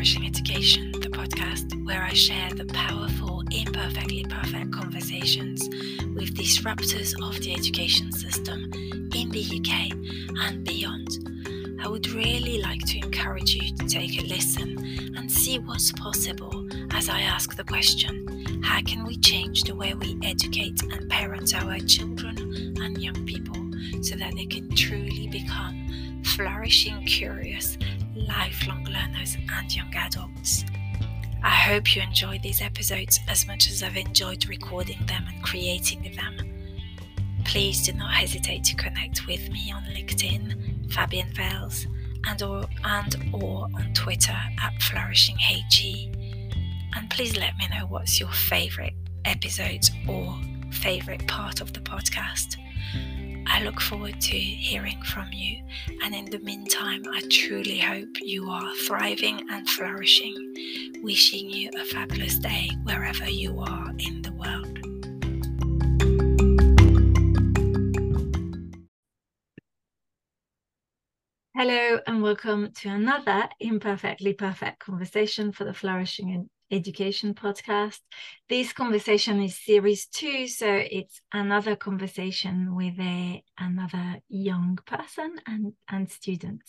[0.00, 5.68] Flourishing Education, the podcast where I share the powerful, imperfectly perfect conversations
[6.14, 8.72] with disruptors of the education system
[9.12, 9.92] in the UK
[10.42, 11.78] and beyond.
[11.82, 14.78] I would really like to encourage you to take a listen
[15.18, 19.92] and see what's possible as I ask the question how can we change the way
[19.92, 22.38] we educate and parent our children
[22.80, 23.70] and young people
[24.02, 27.76] so that they can truly become flourishing, curious,
[28.26, 30.64] lifelong learners and young adults?
[31.42, 36.14] I hope you enjoyed these episodes as much as I've enjoyed recording them and creating
[36.14, 36.36] them.
[37.44, 41.86] Please do not hesitate to connect with me on LinkedIn, Fabienne Vailes,
[42.26, 46.54] and or and or on Twitter at flourishingHG.
[46.94, 50.38] And please let me know what's your favorite episodes or
[50.70, 52.56] favorite part of the podcast.
[53.46, 55.62] I look forward to hearing from you,
[56.02, 60.54] and in the meantime, I truly hope you are thriving and flourishing.
[61.02, 64.78] Wishing you a fabulous day wherever you are in the world.
[71.54, 77.98] Hello, and welcome to another Imperfectly Perfect conversation for the Flourishing Education podcast.
[78.48, 85.72] This conversation is series two, so it's another conversation with a another young person and,
[85.88, 86.62] and student.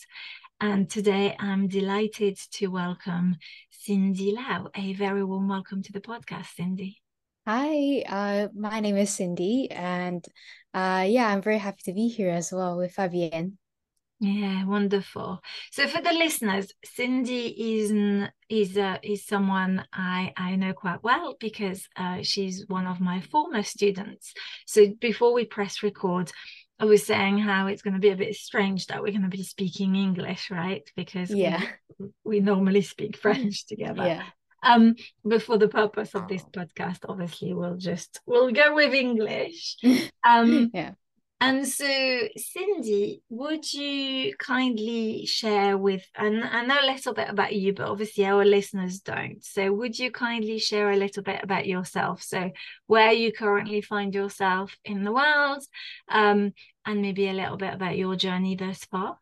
[0.60, 3.36] And today I'm delighted to welcome
[3.70, 4.70] Cindy Lau.
[4.74, 7.00] A very warm welcome to the podcast, Cindy.
[7.46, 10.24] Hi, uh, my name is Cindy, and
[10.74, 13.52] uh, yeah, I'm very happy to be here as well with Fabienne.
[14.22, 15.40] Yeah, wonderful.
[15.72, 17.90] So for the listeners, Cindy is
[18.48, 23.20] is uh, is someone I I know quite well because uh, she's one of my
[23.20, 24.32] former students.
[24.64, 26.30] So before we press record,
[26.78, 29.36] I was saying how it's going to be a bit strange that we're going to
[29.36, 30.88] be speaking English, right?
[30.94, 31.60] Because yeah,
[31.98, 34.06] we, we normally speak French together.
[34.06, 34.22] Yeah.
[34.62, 34.94] Um,
[35.24, 39.78] but for the purpose of this podcast, obviously we'll just we'll go with English.
[40.24, 40.92] Um, yeah.
[41.42, 47.52] And so, Cindy, would you kindly share with, and I know a little bit about
[47.52, 49.44] you, but obviously our listeners don't.
[49.44, 52.22] So, would you kindly share a little bit about yourself?
[52.22, 52.52] So,
[52.86, 55.64] where you currently find yourself in the world,
[56.08, 56.52] um,
[56.86, 59.18] and maybe a little bit about your journey thus far?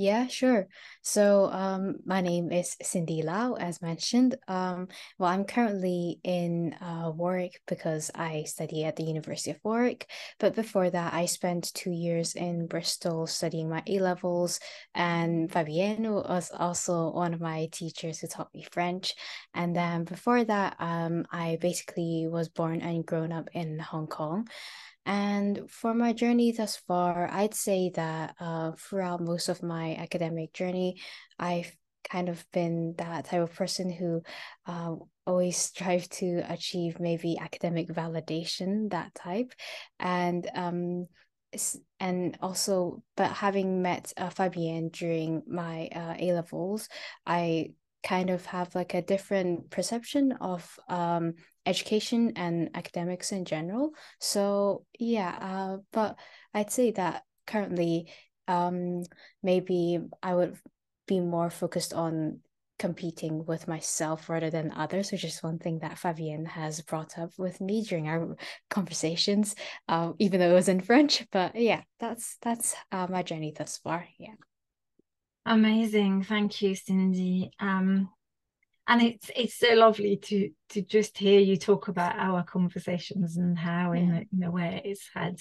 [0.00, 0.68] Yeah, sure.
[1.02, 4.36] So, um, my name is Cindy Lau, as mentioned.
[4.46, 4.86] Um,
[5.18, 10.08] well, I'm currently in uh, Warwick because I study at the University of Warwick.
[10.38, 14.60] But before that, I spent two years in Bristol studying my A levels,
[14.94, 19.16] and Fabienne was also one of my teachers who taught me French.
[19.52, 24.46] And then before that, um, I basically was born and grown up in Hong Kong.
[25.08, 30.52] And for my journey thus far, I'd say that uh, throughout most of my academic
[30.52, 31.00] journey,
[31.38, 31.74] I've
[32.04, 34.22] kind of been that type of person who
[34.66, 34.96] uh,
[35.26, 39.54] always strive to achieve maybe academic validation, that type.
[39.98, 41.06] And um,
[41.98, 46.86] and also, but having met uh, Fabienne during my uh, A levels,
[47.26, 47.72] I
[48.04, 51.34] kind of have like a different perception of um,
[51.68, 53.90] education and academics in general.
[54.18, 56.18] So yeah, uh, but
[56.54, 58.10] I'd say that currently,
[58.48, 59.04] um,
[59.42, 60.56] maybe I would
[61.06, 62.40] be more focused on
[62.78, 67.30] competing with myself rather than others, which is one thing that Fabienne has brought up
[67.36, 68.36] with me during our
[68.70, 69.54] conversations,
[69.88, 71.26] uh, even though it was in French.
[71.30, 74.06] But yeah, that's that's uh, my journey thus far.
[74.18, 74.34] Yeah.
[75.44, 77.50] Amazing, thank you, Cindy.
[77.58, 78.10] Um,
[78.88, 83.58] and it's it's so lovely to to just hear you talk about our conversations and
[83.58, 84.22] how in, yeah.
[84.32, 85.40] in a way it's had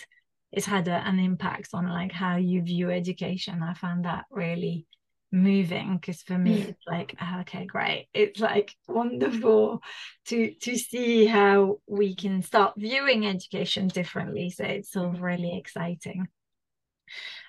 [0.52, 3.64] it's had a, an impact on like how you view education.
[3.64, 4.86] I found that really
[5.30, 8.08] moving because for me it's like ah, okay great.
[8.14, 9.82] It's like wonderful
[10.26, 14.50] to to see how we can start viewing education differently.
[14.50, 16.28] So it's all really exciting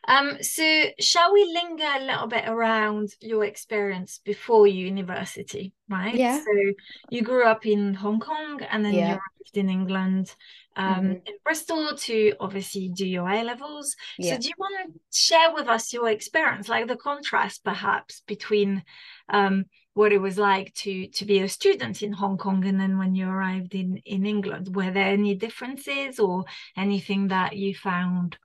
[0.06, 6.14] um, so shall we linger a little bit around your experience before university, right?
[6.14, 6.38] Yeah.
[6.38, 6.72] So
[7.10, 9.00] you grew up in Hong Kong and then yeah.
[9.00, 10.34] you arrived in England,
[10.76, 11.10] um, mm-hmm.
[11.26, 13.96] in Bristol to obviously do your A levels.
[14.18, 14.34] Yeah.
[14.34, 18.84] So do you want to share with us your experience, like the contrast perhaps between
[19.28, 22.98] um, what it was like to to be a student in Hong Kong and then
[22.98, 24.74] when you arrived in in England?
[24.74, 26.44] Were there any differences or
[26.76, 28.38] anything that you found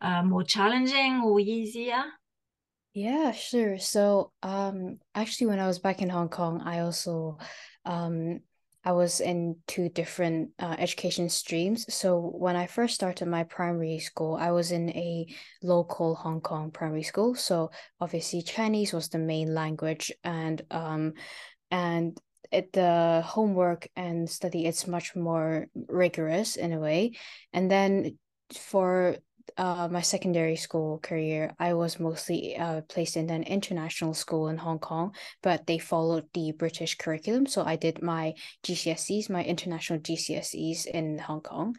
[0.00, 2.04] uh, more challenging or easier?
[2.94, 3.78] Yeah, sure.
[3.78, 7.38] So, um, actually, when I was back in Hong Kong, I also,
[7.84, 8.40] um,
[8.86, 11.92] I was in two different uh, education streams.
[11.92, 15.26] So when I first started my primary school, I was in a
[15.60, 17.34] local Hong Kong primary school.
[17.34, 21.14] So obviously Chinese was the main language, and um,
[21.72, 22.16] and
[22.52, 27.16] it the homework and study it's much more rigorous in a way.
[27.52, 28.18] And then
[28.54, 29.16] for
[29.56, 34.58] uh, my secondary school career, I was mostly uh, placed in an international school in
[34.58, 37.46] Hong Kong, but they followed the British curriculum.
[37.46, 38.34] So I did my
[38.64, 41.76] GCSEs, my international GCSEs in Hong Kong.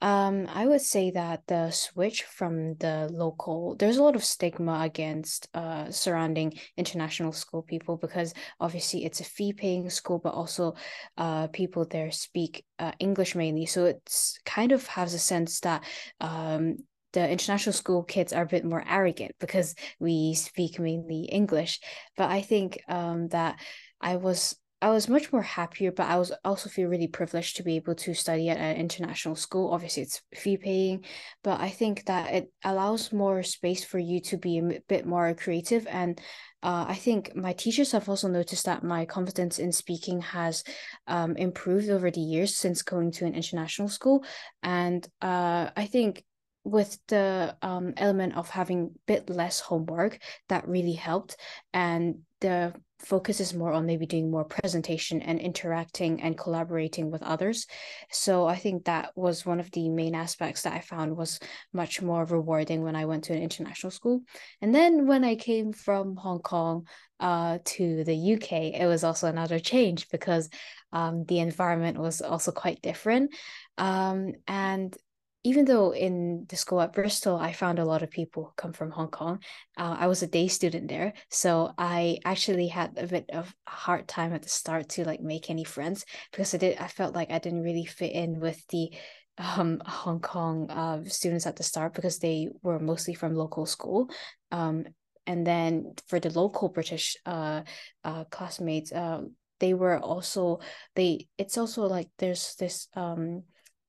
[0.00, 4.80] Um, I would say that the switch from the local, there's a lot of stigma
[4.82, 10.74] against uh surrounding international school people because obviously it's a fee-paying school, but also
[11.16, 13.64] uh people there speak uh, English mainly.
[13.64, 15.84] So it's kind of has a sense that
[16.20, 16.76] um
[17.14, 21.80] the international school kids are a bit more arrogant because we speak mainly English.
[22.16, 23.58] But I think um, that
[24.00, 27.62] I was I was much more happier, but I was also feel really privileged to
[27.62, 29.72] be able to study at an international school.
[29.72, 31.06] Obviously, it's fee paying,
[31.42, 35.32] but I think that it allows more space for you to be a bit more
[35.32, 35.86] creative.
[35.86, 36.20] And
[36.62, 40.62] uh, I think my teachers have also noticed that my confidence in speaking has
[41.06, 44.22] um, improved over the years since going to an international school.
[44.62, 46.24] And uh, I think
[46.64, 50.18] with the um, element of having a bit less homework
[50.48, 51.36] that really helped
[51.72, 52.74] and the
[53.04, 57.66] focus is more on maybe doing more presentation and interacting and collaborating with others.
[58.10, 61.38] So i think that was one of the main aspects that i found was
[61.72, 64.22] much more rewarding when i went to an international school.
[64.60, 66.86] And then when i came from hong kong
[67.20, 70.48] uh, to the uk it was also another change because
[70.92, 73.34] um, the environment was also quite different.
[73.76, 74.96] Um, and
[75.44, 78.72] even though in the school at Bristol, I found a lot of people who come
[78.72, 79.40] from Hong Kong,
[79.76, 81.12] uh, I was a day student there.
[81.30, 85.20] So I actually had a bit of a hard time at the start to like
[85.20, 88.66] make any friends because I did, I felt like I didn't really fit in with
[88.68, 88.90] the
[89.36, 94.08] um Hong Kong uh, students at the start because they were mostly from local school.
[94.50, 94.86] Um,
[95.26, 97.62] and then for the local British uh,
[98.02, 99.22] uh classmates, uh,
[99.60, 100.60] they were also
[100.94, 103.42] they it's also like there's this um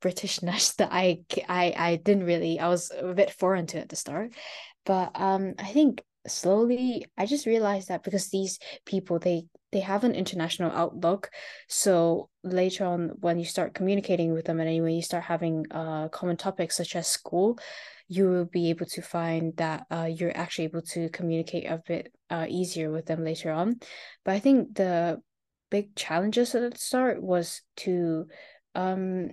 [0.06, 3.96] Britishness that I I I didn't really I was a bit foreign to at the
[3.96, 4.34] start,
[4.86, 10.04] but um I think slowly I just realized that because these people they they have
[10.04, 11.30] an international outlook,
[11.68, 16.08] so later on when you start communicating with them and anyway you start having uh
[16.10, 17.58] common topics such as school,
[18.08, 22.14] you will be able to find that uh, you're actually able to communicate a bit
[22.30, 23.80] uh, easier with them later on.
[24.24, 25.22] But I think the
[25.72, 28.28] big challenges at the start was to
[28.76, 29.32] um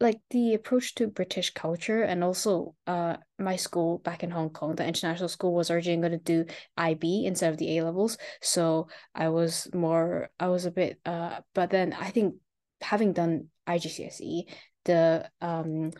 [0.00, 4.74] like the approach to British culture and also uh my school back in Hong Kong,
[4.74, 8.16] the international school was originally going to do IB instead of the A levels.
[8.40, 12.36] So I was more I was a bit uh but then I think
[12.80, 14.44] having done IGCSE,
[14.84, 15.90] the um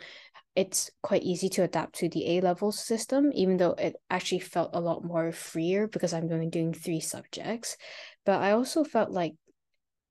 [0.56, 4.70] it's quite easy to adapt to the A level system, even though it actually felt
[4.74, 7.76] a lot more freer because I'm only doing three subjects.
[8.24, 9.34] But I also felt like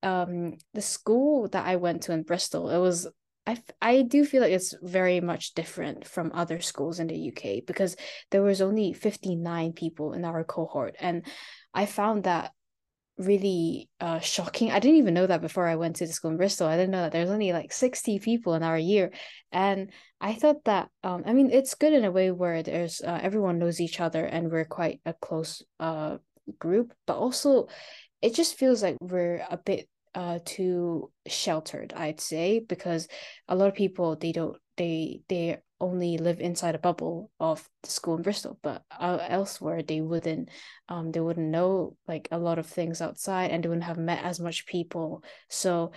[0.02, 3.08] um the school that I went to in Bristol, it was
[3.50, 7.66] I, I do feel like it's very much different from other schools in the UK
[7.66, 7.96] because
[8.30, 11.26] there was only 59 people in our cohort and
[11.74, 12.52] I found that
[13.18, 14.70] really uh shocking.
[14.70, 16.68] I didn't even know that before I went to the school in Bristol.
[16.68, 19.10] I didn't know that there's only like 60 people in our year.
[19.52, 23.18] And I thought that um I mean it's good in a way where there's uh,
[23.22, 26.16] everyone knows each other and we're quite a close uh
[26.58, 27.68] group, but also
[28.22, 33.06] it just feels like we're a bit uh too sheltered i'd say because
[33.48, 37.90] a lot of people they don't they they only live inside a bubble of the
[37.90, 40.50] school in bristol but uh, elsewhere they wouldn't
[40.88, 44.22] um they wouldn't know like a lot of things outside and they wouldn't have met
[44.24, 45.24] as much people.
[45.48, 45.92] So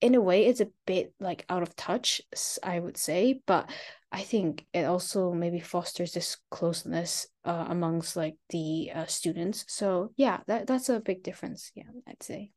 [0.00, 2.20] in a way it's a bit like out of touch
[2.62, 3.70] i would say but
[4.12, 9.64] i think it also maybe fosters this closeness uh, amongst like the uh, students.
[9.68, 12.50] So yeah that that's a big difference yeah i'd say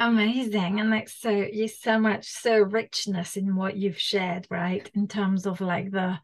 [0.00, 0.80] amazing.
[0.80, 5.46] And like so you so much so richness in what you've shared right in terms
[5.46, 6.18] of like the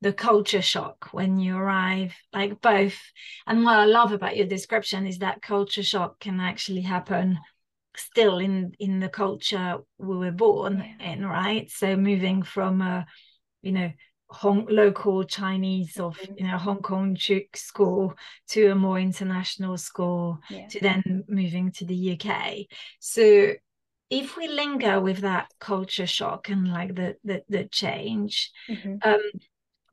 [0.00, 2.98] the culture shock when you arrive like both.
[3.46, 7.38] And what i love about your description is that culture shock can actually happen
[7.96, 11.12] still in in the culture we were born yeah.
[11.12, 11.70] in right?
[11.70, 13.06] So moving from a
[13.62, 13.92] you know
[14.30, 17.16] Hong, local Chinese of you know Hong Kong
[17.54, 18.14] school
[18.48, 20.66] to a more international school yeah.
[20.68, 22.66] to then moving to the UK.
[23.00, 23.54] So
[24.10, 28.96] if we linger with that culture shock and like the the, the change, mm-hmm.
[29.02, 29.30] um,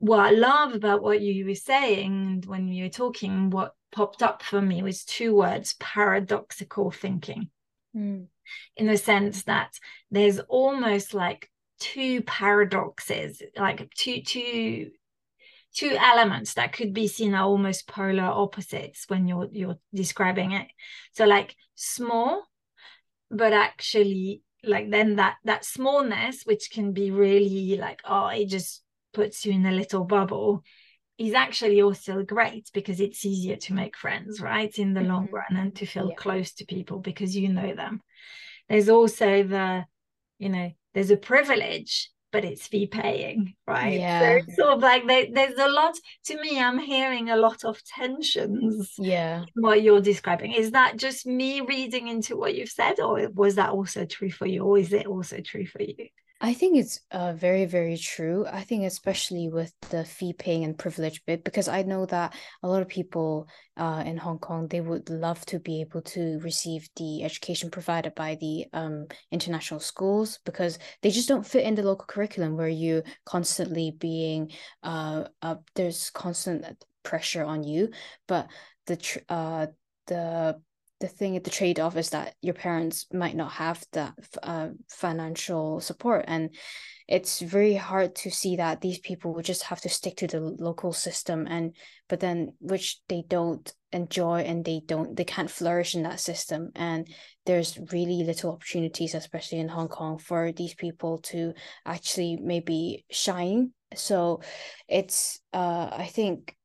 [0.00, 4.42] what I love about what you were saying when you were talking, what popped up
[4.42, 7.48] for me was two words: paradoxical thinking.
[7.96, 8.26] mm.
[8.76, 9.78] in the sense that
[10.10, 14.90] there's almost like two paradoxes, like two two
[15.74, 20.68] two elements that could be seen are almost polar opposites when you're you're describing it.
[21.12, 22.44] So like small,
[23.30, 28.82] but actually like then that that smallness, which can be really like oh it just
[29.12, 30.62] puts you in a little bubble,
[31.18, 35.10] is actually also great because it's easier to make friends, right, in the mm-hmm.
[35.10, 36.16] long run and to feel yeah.
[36.16, 38.02] close to people because you know them.
[38.68, 39.84] There's also the,
[40.38, 43.98] you know, there's a privilege but it's fee paying, right?
[43.98, 44.20] Yeah.
[44.20, 45.94] So it's sort of like they, there's a lot
[46.26, 46.60] to me.
[46.60, 48.92] I'm hearing a lot of tensions.
[48.98, 49.44] Yeah.
[49.54, 53.70] what you're describing is that just me reading into what you've said, or was that
[53.70, 56.08] also true for you, or is it also true for you?
[56.38, 58.44] I think it's uh, very, very true.
[58.46, 62.68] I think, especially with the fee paying and privilege bit, because I know that a
[62.68, 66.90] lot of people uh, in Hong Kong, they would love to be able to receive
[66.96, 71.82] the education provided by the um, international schools because they just don't fit in the
[71.82, 74.50] local curriculum where you constantly being,
[74.82, 77.88] uh, uh there's constant pressure on you.
[78.28, 78.48] But
[78.86, 79.68] the, tr- uh,
[80.06, 80.60] the
[81.00, 85.80] the thing at the trade-off is that your parents might not have that uh, financial
[85.80, 86.24] support.
[86.26, 86.54] And
[87.06, 90.40] it's very hard to see that these people would just have to stick to the
[90.40, 91.76] local system and
[92.08, 96.70] but then which they don't enjoy and they don't they can't flourish in that system.
[96.74, 97.06] And
[97.44, 101.52] there's really little opportunities especially in hong kong for these people to
[101.84, 103.72] actually maybe shine.
[103.94, 104.40] So
[104.88, 106.56] it's uh i think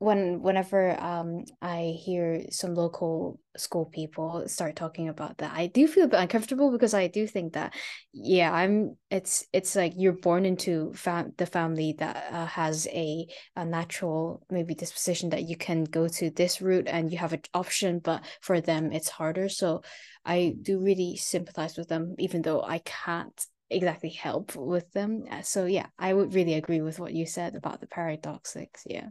[0.00, 5.86] when whenever um I hear some local school people start talking about that, I do
[5.86, 7.74] feel a bit uncomfortable because I do think that
[8.14, 13.26] yeah, I'm it's it's like you're born into fam- the family that uh, has a
[13.56, 17.42] a natural maybe disposition that you can go to this route and you have an
[17.52, 19.50] option, but for them it's harder.
[19.50, 19.82] So
[20.24, 23.38] I do really sympathize with them, even though I can't
[23.68, 25.24] exactly help with them.
[25.42, 28.80] So yeah, I would really agree with what you said about the paradoxics.
[28.86, 29.08] Yeah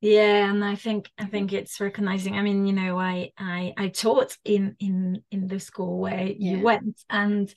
[0.00, 3.88] yeah and i think i think it's recognizing i mean you know i i i
[3.88, 7.54] taught in in in the school where you went and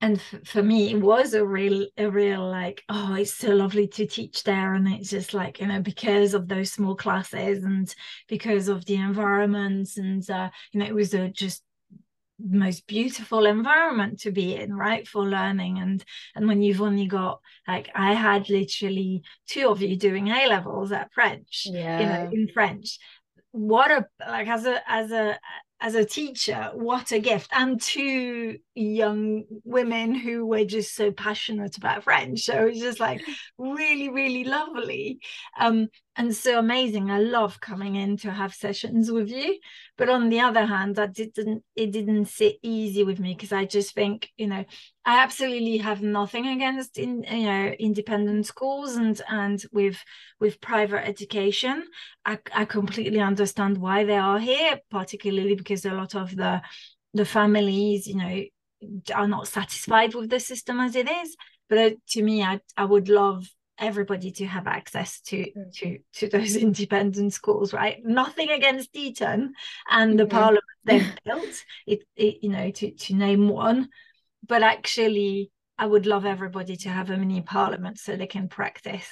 [0.00, 3.86] and f- for me it was a real a real like oh it's so lovely
[3.86, 7.94] to teach there and it's just like you know because of those small classes and
[8.28, 11.62] because of the environments and uh, you know it was a just
[12.38, 15.78] most beautiful environment to be in right for learning.
[15.78, 16.04] And
[16.34, 20.90] and when you've only got like i had literally two of you doing a levels
[20.92, 22.98] at french yeah you know in french.
[23.52, 25.38] What a like as a as a
[25.80, 27.50] as a teacher what a gift.
[27.52, 32.40] And two young women who were just so passionate about french.
[32.40, 33.22] So it was just like
[33.58, 35.20] really really lovely.
[35.58, 37.12] Um and so amazing.
[37.12, 39.60] I love coming in to have sessions with you.
[39.96, 43.64] But on the other hand that didn't it didn't sit easy with me because i
[43.64, 44.64] just think you know
[45.04, 50.02] i absolutely have nothing against in you know independent schools and and with
[50.40, 51.84] with private education.
[52.24, 56.60] I, I completely understand why they are here particularly because a lot of the
[57.14, 58.42] the families you know
[59.14, 61.36] are not satisfied with the system as it is.
[61.68, 63.46] But uh, to me i i would love
[63.78, 65.72] everybody to have access to mm.
[65.72, 69.52] to to those independent schools right nothing against eton
[69.90, 70.36] and the mm-hmm.
[70.36, 73.88] parliament they've built it, it you know to to name one
[74.46, 79.08] but actually i would love everybody to have a mini parliament so they can practice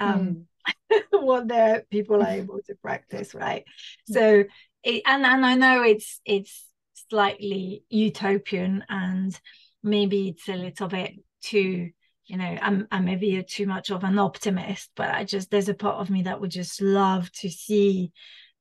[0.00, 0.46] um
[0.90, 1.02] mm.
[1.10, 3.64] what their people are able to practice right
[4.10, 4.14] mm.
[4.14, 4.44] so
[4.84, 6.66] it, and and i know it's it's
[7.08, 9.38] slightly utopian and
[9.82, 11.90] maybe it's a little bit too
[12.26, 15.74] you know I'm I maybe too much of an optimist, but I just there's a
[15.74, 18.12] part of me that would just love to see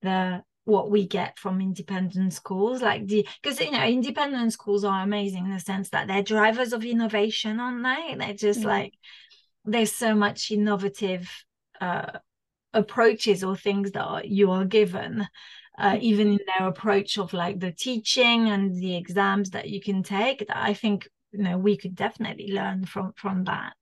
[0.02, 5.02] the what we get from independent schools like the because you know independent schools are
[5.02, 8.70] amazing in the sense that they're drivers of innovation aren't they they're just mm-hmm.
[8.70, 8.94] like
[9.66, 11.30] there's so much innovative
[11.80, 12.12] uh
[12.74, 15.28] approaches or things that are, you are given
[15.80, 16.04] uh, mm-hmm.
[16.04, 20.48] even in their approach of like the teaching and the exams that you can take
[20.48, 23.76] that i think you know we could definitely learn from from that.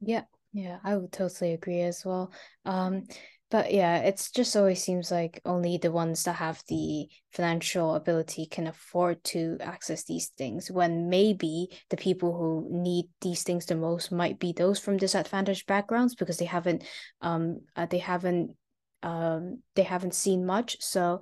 [0.00, 0.24] Yeah
[0.54, 2.32] yeah i would totally agree as well.
[2.64, 3.04] Um
[3.50, 8.46] but yeah it's just always seems like only the ones that have the financial ability
[8.46, 13.74] can afford to access these things when maybe the people who need these things the
[13.74, 16.84] most might be those from disadvantaged backgrounds because they haven't
[17.20, 18.54] um uh, they haven't
[19.02, 21.20] um they haven't seen much so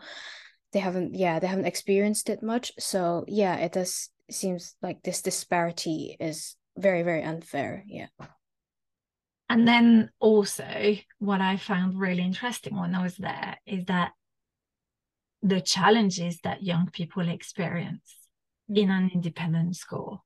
[0.72, 2.72] they haven't yeah they haven't experienced it much.
[2.78, 8.06] So yeah it does seems like this disparity is very very unfair yeah
[9.48, 14.12] and then also what i found really interesting when i was there is that
[15.42, 18.16] the challenges that young people experience
[18.70, 18.78] mm.
[18.78, 20.24] in an independent school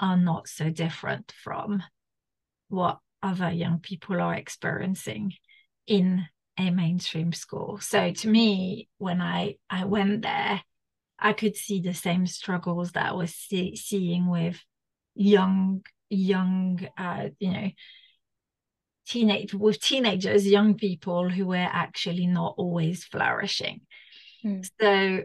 [0.00, 1.82] are not so different from
[2.68, 5.32] what other young people are experiencing
[5.86, 6.26] in
[6.58, 7.78] a mainstream school.
[7.80, 10.62] So to me, when I I went there,
[11.18, 14.60] I could see the same struggles that I was see, seeing with
[15.14, 17.70] young young uh, you know
[19.06, 23.80] teenage with teenagers, young people who were actually not always flourishing.
[24.44, 24.68] Mm.
[24.80, 25.24] So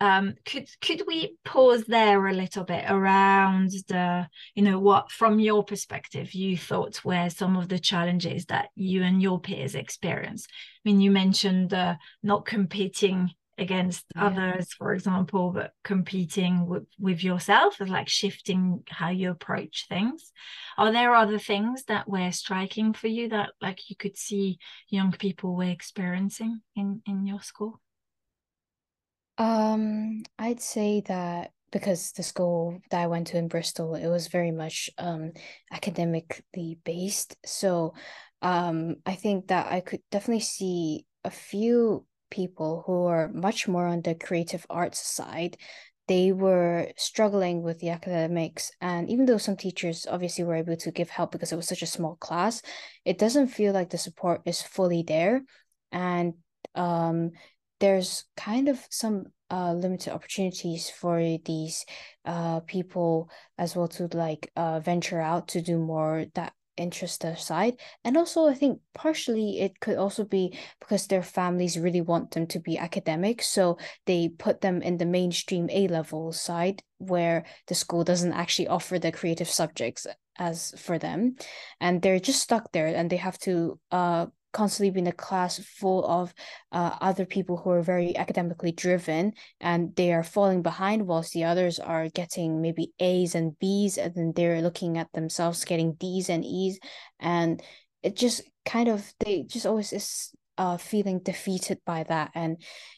[0.00, 5.40] um, could could we pause there a little bit around the you know what from
[5.40, 10.46] your perspective you thought were some of the challenges that you and your peers experience
[10.50, 14.26] i mean you mentioned uh, not competing against yeah.
[14.26, 20.32] others for example but competing with, with yourself and like shifting how you approach things
[20.76, 24.58] are there other things that were striking for you that like you could see
[24.88, 27.80] young people were experiencing in in your school
[29.38, 34.28] um, I'd say that because the school that I went to in Bristol, it was
[34.28, 35.32] very much um
[35.72, 37.36] academically based.
[37.44, 37.94] So
[38.42, 42.06] um I think that I could definitely see a few
[42.36, 45.56] people who are much more on the creative arts side
[46.08, 48.70] they were struggling with the academics.
[48.80, 51.82] And even though some teachers obviously were able to give help because it was such
[51.82, 52.62] a small class
[53.04, 55.42] it doesn't feel like the support is fully there.
[55.92, 56.34] And
[56.74, 57.32] um
[57.80, 61.84] there's kind of some uh limited opportunities for these
[62.24, 67.36] uh people as well to like uh venture out to do more that interest their
[67.36, 67.74] side.
[68.04, 72.46] And also i think partially it could also be because their families really want them
[72.48, 77.74] to be academic so they put them in the mainstream a level side where the
[77.74, 80.06] school doesn't actually offer the creative subjects
[80.38, 81.36] as for them.
[81.80, 85.58] And they're just stuck there and they have to uh constantly be in a class
[85.58, 86.32] full of
[86.72, 91.44] uh, other people who are very academically driven and they are falling behind whilst the
[91.44, 96.30] others are getting maybe A's and B's and then they're looking at themselves getting D's
[96.30, 96.80] and E's.
[97.20, 97.62] And
[98.02, 102.30] it just kind of they just always is uh feeling defeated by that.
[102.34, 102.56] And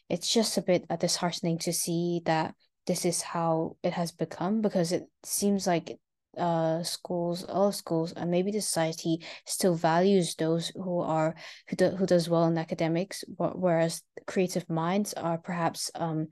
[0.08, 2.54] it's just a bit uh, disheartening to see that
[2.86, 5.98] this is how it has become because it seems like
[6.38, 11.34] uh schools all schools and maybe the society still values those who are
[11.68, 16.28] who, do, who does well in academics whereas creative minds are perhaps um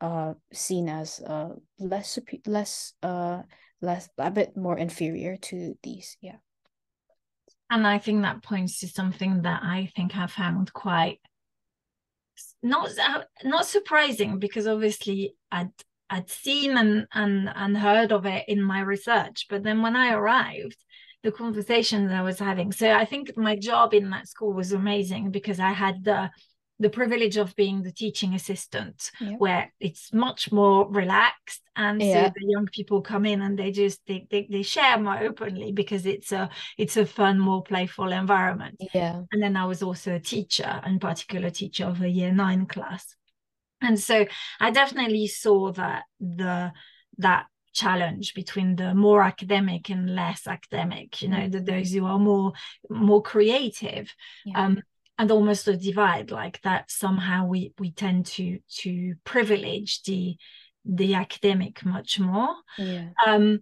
[0.00, 3.42] uh seen as uh less less uh
[3.80, 6.36] less a bit more inferior to these yeah.
[7.70, 11.20] And i think that points to something that i think i found quite
[12.62, 12.90] not
[13.44, 15.70] not surprising because obviously I'd
[16.10, 20.12] I'd seen and, and and heard of it in my research, but then when I
[20.12, 20.76] arrived,
[21.22, 22.72] the conversations I was having.
[22.72, 26.30] So I think my job in that school was amazing because I had the
[26.80, 32.26] the privilege of being the teaching assistant where it's much more relaxed and yeah.
[32.26, 35.72] so the young people come in and they just they, they they share more openly
[35.72, 40.14] because it's a it's a fun more playful environment yeah and then i was also
[40.14, 43.16] a teacher and particular teacher of a year nine class
[43.80, 44.26] and so
[44.60, 46.72] i definitely saw that the
[47.18, 51.64] that challenge between the more academic and less academic you know mm-hmm.
[51.64, 52.52] those who are more
[52.90, 54.12] more creative
[54.44, 54.64] yeah.
[54.64, 54.82] um
[55.18, 60.36] and almost a divide like that somehow we we tend to to privilege the
[60.84, 63.08] the academic much more yeah.
[63.26, 63.60] um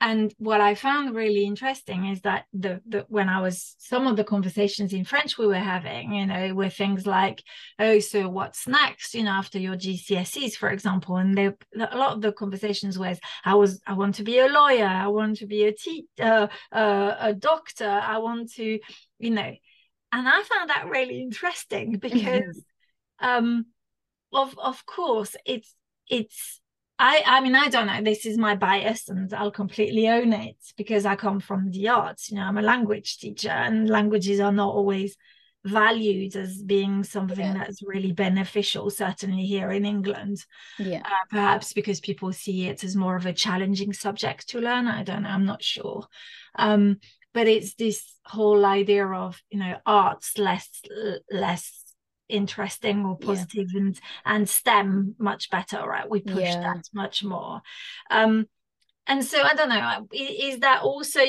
[0.00, 4.16] and what I found really interesting is that the, the when I was some of
[4.16, 7.42] the conversations in French we were having, you know, were things like,
[7.80, 12.12] oh, so what's next, you know, after your GCSEs, for example, and they, a lot
[12.12, 15.46] of the conversations was, I was, I want to be a lawyer, I want to
[15.46, 18.78] be a te- uh, uh, a doctor, I want to,
[19.18, 19.52] you know,
[20.12, 22.64] and I found that really interesting because,
[23.20, 23.28] mm-hmm.
[23.28, 23.66] um,
[24.32, 25.74] of of course, it's
[26.08, 26.60] it's
[26.98, 28.02] I I mean I don't know.
[28.02, 32.30] This is my bias and I'll completely own it because I come from the arts.
[32.30, 35.16] You know I'm a language teacher and languages are not always
[35.64, 37.54] valued as being something yeah.
[37.54, 40.44] that's really beneficial certainly here in England.
[40.78, 41.02] Yeah.
[41.04, 44.86] Uh, perhaps because people see it as more of a challenging subject to learn.
[44.86, 45.30] I don't know.
[45.30, 46.06] I'm not sure.
[46.56, 46.98] Um
[47.34, 50.68] but it's this whole idea of you know arts less
[51.30, 51.87] less
[52.28, 53.80] interesting or positive yeah.
[53.80, 56.08] and and STEM much better, right?
[56.08, 56.60] We push yeah.
[56.60, 57.60] that much more.
[58.10, 58.46] Um,
[59.06, 61.20] and so I don't know, is that also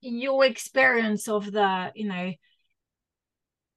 [0.00, 2.32] your experience of the, you know,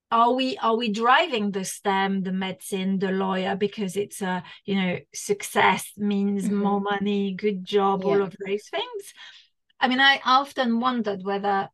[0.10, 4.76] are we are we driving the STEM, the medicine, the lawyer because it's a you
[4.76, 6.56] know success means mm-hmm.
[6.56, 8.10] more money, good job, yeah.
[8.10, 9.14] all of those things?
[9.80, 11.70] I mean, I often wondered whether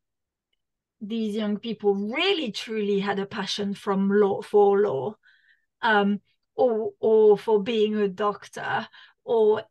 [1.03, 5.13] these young people really truly had a passion from law for law
[5.81, 6.21] um,
[6.55, 8.87] or or for being a doctor
[9.23, 9.63] or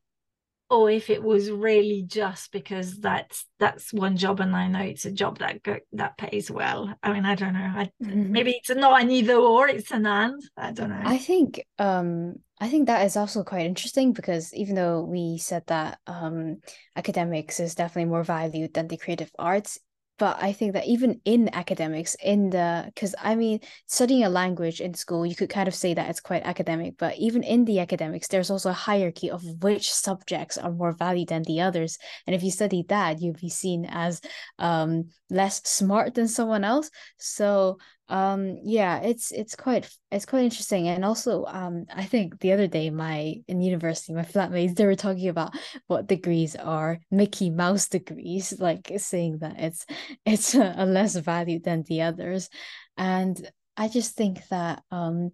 [0.69, 5.05] or if it was really just because that's that's one job and I know it's
[5.05, 6.95] a job that go, that pays well.
[7.03, 7.73] I mean, I don't know.
[7.75, 8.33] I, mm-hmm.
[8.33, 10.43] Maybe it's not an either or, it's an and.
[10.57, 11.03] I don't know.
[11.05, 15.65] I think um I think that is also quite interesting because even though we said
[15.67, 16.59] that um
[16.97, 19.79] academics is definitely more valued than the creative arts,
[20.19, 24.81] but I think that even in academics, in the because I mean, studying a language
[24.81, 27.81] in school, you could kind of say that it's quite academic, but even in the
[27.81, 31.99] academics, there's also a hierarchy of which subjects are more valued than the others.
[32.27, 34.21] And if you study that, you'll be seen as
[34.59, 36.91] um, less smart than someone else.
[37.19, 37.79] So
[38.13, 40.87] um yeah it's it's quite it's quite interesting.
[40.87, 44.95] And also um i think the other day my in university my flatmates they were
[44.95, 45.55] talking about
[45.87, 49.87] what degrees are mickey mouse degrees like saying that it's
[50.27, 52.51] it's a, a less value than the others.
[52.99, 55.31] And i just think that um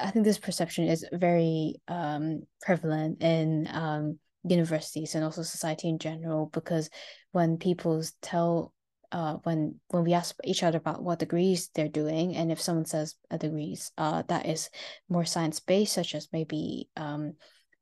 [0.00, 5.98] i think this perception is very um prevalent in um universities and also society in
[5.98, 6.88] general because
[7.32, 8.72] when people tell
[9.12, 12.86] uh, when when we ask each other about what degrees they're doing, and if someone
[12.86, 14.70] says a degrees uh, that is
[15.08, 17.34] more science based, such as maybe um,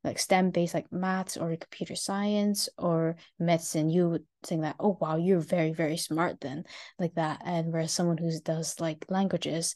[0.03, 4.97] like STEM based, like maths or computer science or medicine, you would think that oh
[5.01, 6.65] wow, you're very very smart then,
[6.99, 7.41] like that.
[7.45, 9.75] And whereas someone who does like languages,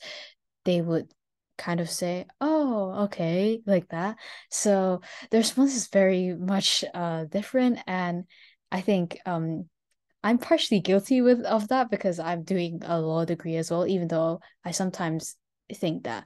[0.65, 1.11] they would
[1.57, 4.17] kind of say oh okay like that
[4.49, 4.99] so
[5.31, 8.25] the response is very much uh different and
[8.73, 9.69] i think um
[10.25, 14.07] I'm partially guilty with of that because I'm doing a law degree as well, even
[14.07, 15.35] though I sometimes
[15.71, 16.25] think that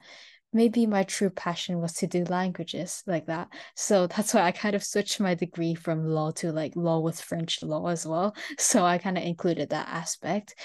[0.53, 3.49] maybe my true passion was to do languages like that.
[3.75, 7.19] So that's why I kind of switched my degree from law to like law with
[7.19, 8.33] French law as well.
[8.57, 10.55] So I kind of included that aspect.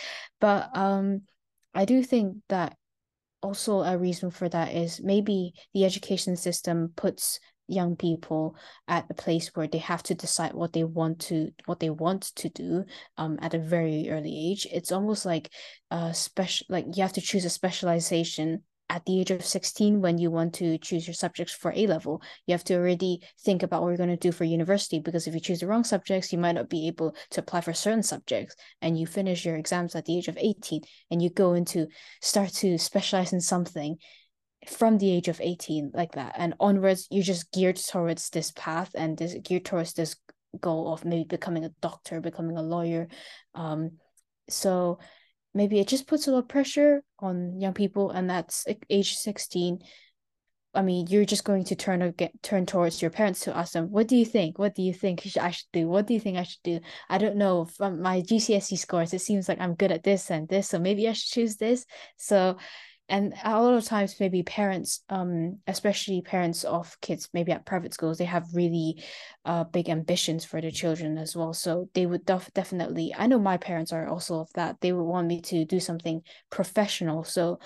[0.40, 1.22] But um
[1.74, 2.76] I do think that
[3.42, 8.56] also a reason for that is maybe the education system puts young people
[8.88, 12.22] at a place where they have to decide what they want to what they want
[12.36, 12.84] to do
[13.16, 14.66] um at a very early age.
[14.72, 15.50] It's almost like
[15.90, 20.18] uh special like you have to choose a specialization at the age of 16 when
[20.18, 22.22] you want to choose your subjects for a level.
[22.46, 25.34] You have to already think about what you're going to do for university because if
[25.34, 28.54] you choose the wrong subjects you might not be able to apply for certain subjects
[28.82, 31.86] and you finish your exams at the age of 18 and you go into
[32.20, 33.96] start to specialize in something
[34.68, 38.90] from the age of 18 like that and onwards you're just geared towards this path
[38.94, 40.16] and this geared towards this
[40.60, 43.08] goal of maybe becoming a doctor becoming a lawyer
[43.54, 43.92] um
[44.48, 44.98] so
[45.52, 49.80] maybe it just puts a lot of pressure on young people and that's age 16
[50.74, 53.90] I mean, you're just going to turn get turn towards your parents to ask them,
[53.90, 54.58] what do you think?
[54.58, 55.88] What do you think I should do?
[55.88, 56.80] What do you think I should do?
[57.08, 57.64] I don't know.
[57.64, 61.08] From my GCSE scores, it seems like I'm good at this and this, so maybe
[61.08, 61.86] I should choose this.
[62.16, 62.58] So
[63.08, 67.92] and a lot of times maybe parents um especially parents of kids maybe at private
[67.92, 69.02] schools they have really
[69.44, 71.52] uh big ambitions for their children as well.
[71.52, 74.80] So they would def- definitely i know my parents are also of that.
[74.80, 77.24] They would want me to do something professional.
[77.24, 77.58] So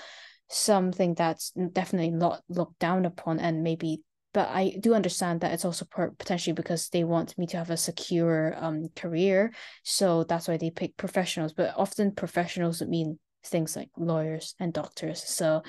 [0.51, 4.03] something that's definitely not looked down upon and maybe
[4.35, 5.87] but I do understand that it's also
[6.19, 9.53] potentially because they want me to have a secure um career,
[9.85, 11.55] so that's why they pick professionals.
[11.55, 13.19] But often professionals mean
[13.49, 15.23] things like lawyers and doctors.
[15.23, 15.63] So,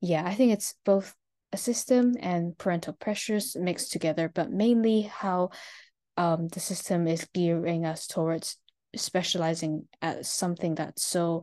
[0.00, 1.14] yeah, I think it's both
[1.52, 5.50] a system and parental pressures mixed together, but mainly how
[6.16, 8.58] um, the system is gearing us towards
[8.94, 11.42] specializing at something that's so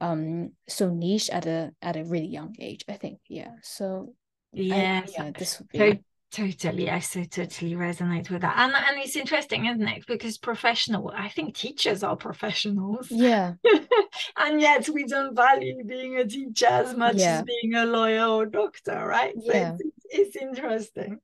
[0.00, 4.14] um so niche at a at a really young age i think yeah so
[4.52, 6.02] yeah, yeah this would be
[6.34, 10.04] Totally, I so totally resonate with that, and and it's interesting, isn't it?
[10.08, 13.06] Because professional, I think teachers are professionals.
[13.08, 13.52] Yeah,
[14.36, 17.38] and yet we don't value being a teacher as much yeah.
[17.38, 19.32] as being a lawyer or doctor, right?
[19.32, 21.20] So yeah, it's, it's, interesting.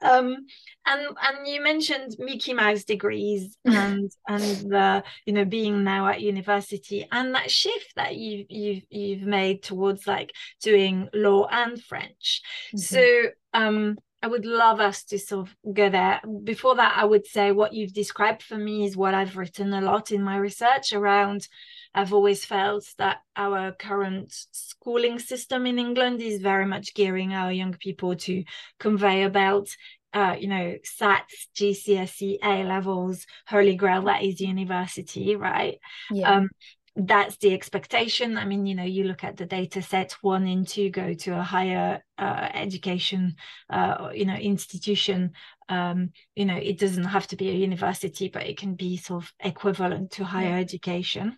[0.00, 0.46] Um,
[0.86, 6.22] and and you mentioned Mickey Mouse degrees and and the you know being now at
[6.22, 12.40] university and that shift that you you've you've made towards like doing law and French.
[12.74, 12.78] Mm-hmm.
[12.78, 16.18] So um I would love us to sort of go there.
[16.44, 19.82] Before that, I would say what you've described for me is what I've written a
[19.82, 21.46] lot in my research around.
[21.94, 27.52] I've always felt that our current schooling system in England is very much gearing our
[27.52, 28.44] young people to
[28.78, 29.68] conveyor belt
[30.14, 35.78] uh, you know, SATs, GCSE, A levels, Holy Grail, that is university, right?
[36.08, 36.36] Yeah.
[36.36, 36.50] Um,
[36.96, 38.36] that's the expectation.
[38.36, 41.38] I mean, you know, you look at the data set, one in two go to
[41.38, 43.34] a higher uh, education,
[43.68, 45.32] uh, you know, institution.
[45.68, 49.24] Um, you know, it doesn't have to be a university, but it can be sort
[49.24, 50.58] of equivalent to higher yeah.
[50.58, 51.36] education.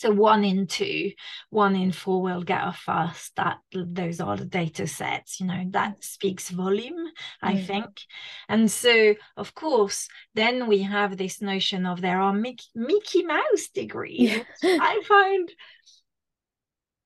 [0.00, 1.12] So one in two,
[1.50, 3.36] one in four will get a first.
[3.36, 7.06] That those are the data sets, you know, that speaks volume,
[7.42, 7.66] I mm.
[7.66, 8.00] think.
[8.48, 13.68] And so of course, then we have this notion of there are Mickey, Mickey Mouse
[13.74, 14.40] degrees.
[14.62, 14.78] Yeah.
[14.80, 15.52] I find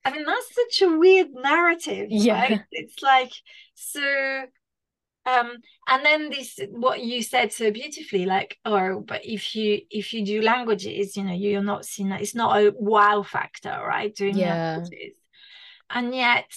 [0.04, 2.06] I mean that's such a weird narrative.
[2.10, 2.42] Yeah.
[2.42, 2.60] Right?
[2.70, 3.32] It's like
[3.74, 4.44] so
[5.26, 5.52] um
[5.88, 10.24] and then this what you said so beautifully like oh but if you if you
[10.24, 14.76] do languages you know you're not seen it's not a wow factor right doing yeah.
[14.76, 15.14] languages
[15.90, 16.50] and yet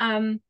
[0.00, 0.40] um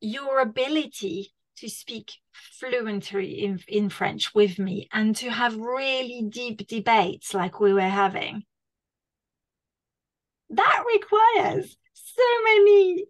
[0.00, 6.66] your ability to speak fluently in, in french with me and to have really deep
[6.68, 8.44] debates like we were having
[10.50, 13.06] that requires so many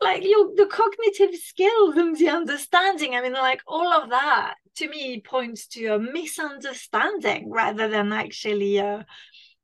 [0.00, 4.88] like your the cognitive skills and the understanding i mean like all of that to
[4.88, 9.02] me points to a misunderstanding rather than actually uh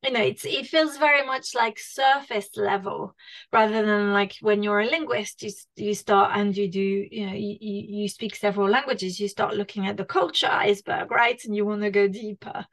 [0.05, 3.15] you know it's it feels very much like surface level
[3.53, 7.33] rather than like when you're a linguist you you start and you do you know
[7.33, 11.41] you, you speak several languages you start looking at the culture iceberg right?
[11.45, 12.67] And you want to go deeper.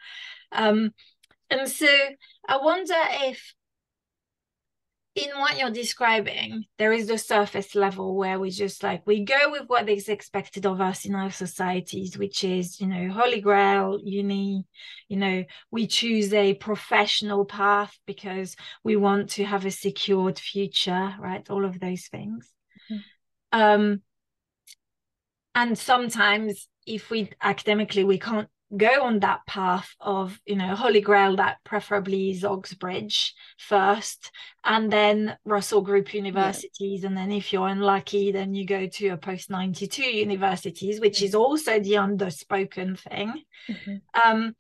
[0.51, 0.91] Um
[1.49, 1.87] and so
[2.47, 3.53] i wonder if
[5.21, 9.51] in what you're describing, there is the surface level where we just like we go
[9.51, 13.99] with what is expected of us in our societies, which is, you know, Holy Grail,
[14.03, 14.65] uni,
[15.07, 21.13] you know, we choose a professional path because we want to have a secured future,
[21.19, 21.47] right?
[21.49, 22.49] All of those things.
[22.91, 23.59] Mm-hmm.
[23.59, 24.01] Um,
[25.53, 31.01] and sometimes if we academically we can't go on that path of you know holy
[31.01, 34.31] grail that preferably Oxbridge first
[34.63, 37.07] and then russell group universities yeah.
[37.07, 41.35] and then if you're unlucky then you go to a post 92 universities which is
[41.35, 43.95] also the underspoken thing mm-hmm.
[44.23, 44.55] um,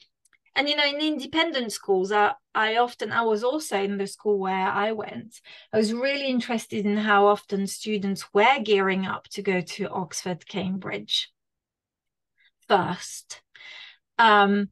[0.55, 4.39] and you know in independent schools I, I often i was also in the school
[4.39, 5.39] where i went
[5.71, 10.45] i was really interested in how often students were gearing up to go to oxford
[10.47, 11.31] cambridge
[12.67, 13.41] first
[14.17, 14.69] um,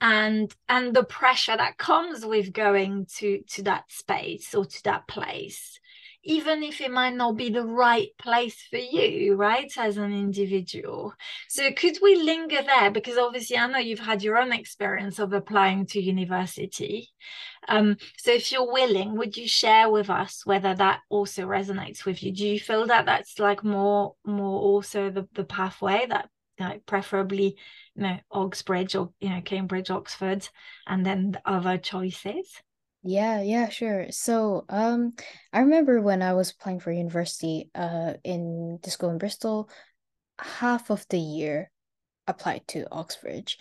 [0.00, 5.06] and and the pressure that comes with going to to that space or to that
[5.08, 5.78] place
[6.24, 11.12] even if it might not be the right place for you right as an individual.
[11.48, 12.90] So could we linger there?
[12.90, 17.10] Because obviously i know you've had your own experience of applying to university.
[17.68, 22.22] Um, so if you're willing would you share with us whether that also resonates with
[22.22, 22.32] you?
[22.32, 27.56] Do you feel that that's like more more also the, the pathway that like preferably
[27.94, 30.48] you know Oxbridge or you know Cambridge, Oxford,
[30.86, 32.46] and then the other choices.
[33.06, 34.06] Yeah, yeah, sure.
[34.10, 35.12] So, um,
[35.52, 39.68] I remember when I was applying for university, uh, in the school in Bristol,
[40.38, 41.70] half of the year
[42.26, 43.58] applied to Oxbridge,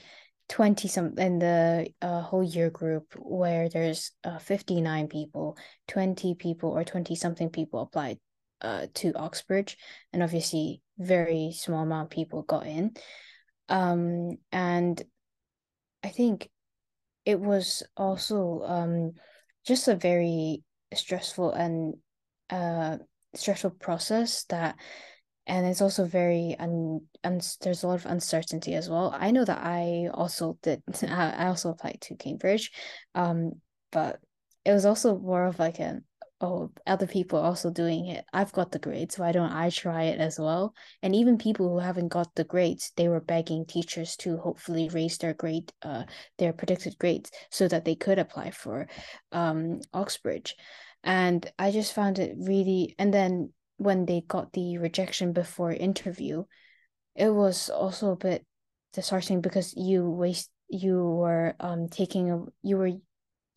[0.48, 5.58] twenty some in the uh, whole year group where there's uh fifty nine people,
[5.90, 8.20] twenty people or twenty something people applied,
[8.64, 9.78] uh, to Oxbridge,
[10.12, 12.92] and obviously very small amount of people got in.
[13.70, 15.02] Um and
[16.04, 16.50] i think
[17.26, 19.12] it was also um
[19.66, 21.96] just a very stressful and
[22.50, 22.98] uh
[23.36, 24.76] stressful process that
[25.48, 29.14] and it's also very un, un there's a lot of uncertainty as well.
[29.18, 32.72] I know that i also did i also applied to cambridge
[33.16, 33.54] um
[33.92, 34.20] but
[34.66, 36.04] it was also more of like an
[36.44, 38.26] oh, other people are also doing it.
[38.34, 40.76] I've got the grades, why don't I try it as well?
[41.02, 45.18] And even people who haven't got the grades, they were begging teachers to hopefully raise
[45.18, 46.04] their grade, uh,
[46.38, 48.88] their predicted grades, so that they could apply for
[49.32, 50.56] um Oxbridge.
[51.02, 52.94] And I just found it really.
[53.00, 56.44] And then when they got the rejection before interview,
[57.16, 58.46] it was also a bit
[58.92, 62.92] disheartening because you waste you were um taking a you were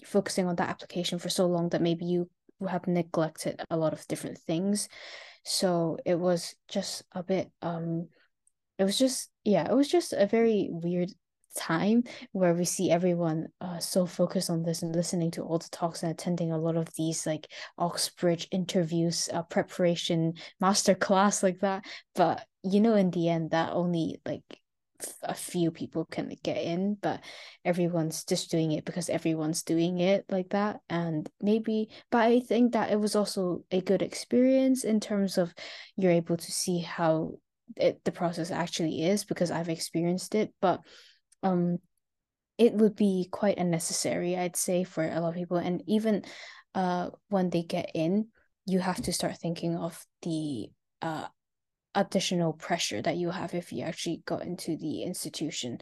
[0.05, 2.29] focusing on that application for so long that maybe you
[2.69, 4.89] have neglected a lot of different things
[5.45, 8.09] so it was just a bit um
[8.79, 11.11] it was just yeah it was just a very weird
[11.57, 15.69] time where we see everyone uh, so focused on this and listening to all the
[15.71, 21.61] talks and attending a lot of these like Oxbridge interviews, uh, preparation, master class like
[21.61, 21.85] that.
[22.15, 24.43] But you know, in the end, that only like
[25.23, 27.21] a few people can get in but
[27.65, 30.81] everyone's just doing it because everyone's doing it like that.
[30.89, 35.55] And maybe but i think that it was also a good experience in terms of
[35.97, 37.33] you're able to see how
[37.77, 40.53] it, the process actually is because i've experienced it.
[40.61, 40.81] But
[41.43, 41.79] um
[42.59, 45.59] it would be quite unnecessary i'd say for a lot of people.
[45.59, 46.23] And even
[46.75, 48.29] uh when they get in
[48.67, 50.69] you have to start thinking of the
[51.03, 51.27] uh
[51.97, 55.79] additional pressure that you have if you actually got into the institution.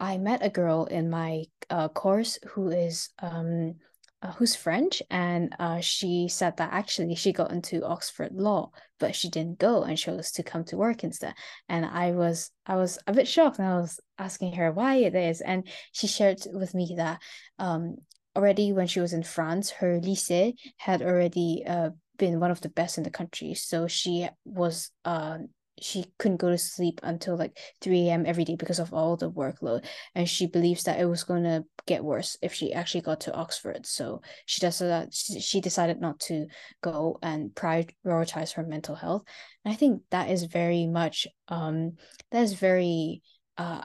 [0.00, 3.74] I met a girl in my uh, course who is um
[4.20, 9.14] uh, who's French, and uh, she said that actually she got into Oxford Law, but
[9.14, 11.34] she didn't go and chose to come to Warwick instead.
[11.68, 15.14] And I was I was a bit shocked, and I was asking her why it
[15.14, 17.20] is, and she shared with me that
[17.58, 17.96] um
[18.34, 22.68] already when she was in France, her lycée had already uh been one of the
[22.68, 25.38] best in the country, so she was uh
[25.80, 28.26] she couldn't go to sleep until like 3 a.m.
[28.26, 29.84] every day because of all the workload.
[30.14, 33.34] And she believes that it was going to get worse if she actually got to
[33.34, 33.86] Oxford.
[33.86, 36.46] So she does decided, she decided not to
[36.82, 39.22] go and prioritize her mental health.
[39.64, 41.92] And I think that is very much, um,
[42.30, 43.22] that is very,
[43.56, 43.82] uh,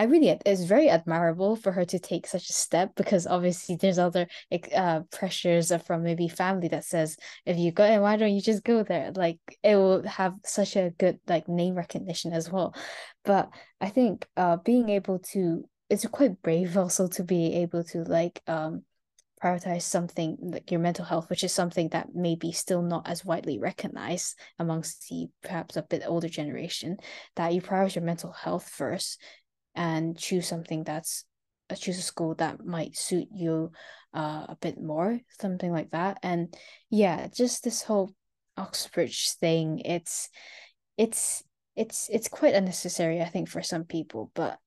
[0.00, 3.98] I really it's very admirable for her to take such a step because obviously there's
[3.98, 4.28] other
[4.74, 8.64] uh pressures from maybe family that says if you go and why don't you just
[8.64, 9.12] go there?
[9.14, 12.74] Like it will have such a good like name recognition as well.
[13.26, 18.02] But I think uh being able to it's quite brave also to be able to
[18.04, 18.84] like um
[19.42, 23.58] prioritize something like your mental health, which is something that maybe still not as widely
[23.58, 26.96] recognized amongst the perhaps a bit older generation,
[27.36, 29.18] that you prioritize your mental health first
[29.80, 31.24] and choose something that's
[31.70, 33.72] uh, choose a school that might suit you
[34.12, 36.18] uh, a bit more something like that.
[36.22, 36.54] And
[36.90, 38.14] yeah just this whole
[38.58, 40.28] oxbridge thing it's
[40.98, 41.42] it's
[41.76, 44.58] it's it's quite unnecessary i think for some people but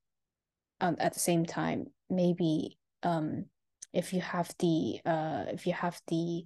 [0.82, 3.46] um, at the same time maybe um
[3.92, 6.44] if you have the uh if you have the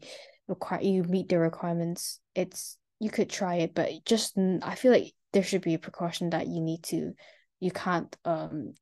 [0.47, 5.13] require you meet the requirements it's you could try it but just i feel like
[5.31, 7.13] there should be a precaution that you need to
[7.59, 8.73] you can't um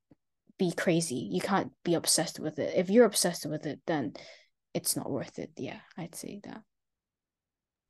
[0.57, 1.27] be crazy.
[1.31, 2.73] You can't be obsessed with it.
[2.77, 4.13] If you're obsessed with it then
[4.73, 5.51] it's not worth it.
[5.57, 6.61] Yeah i'd say that.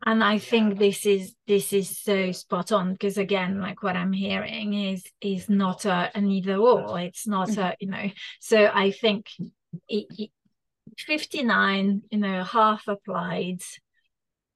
[0.05, 4.13] And i think this is this is so spot on because again like what i'm
[4.13, 6.99] hearing is is not a, an either or.
[6.99, 7.61] It's not mm-hmm.
[7.61, 8.09] a you know.
[8.39, 9.27] So i think
[9.89, 10.29] it, it,
[10.97, 13.61] 59 you know half applied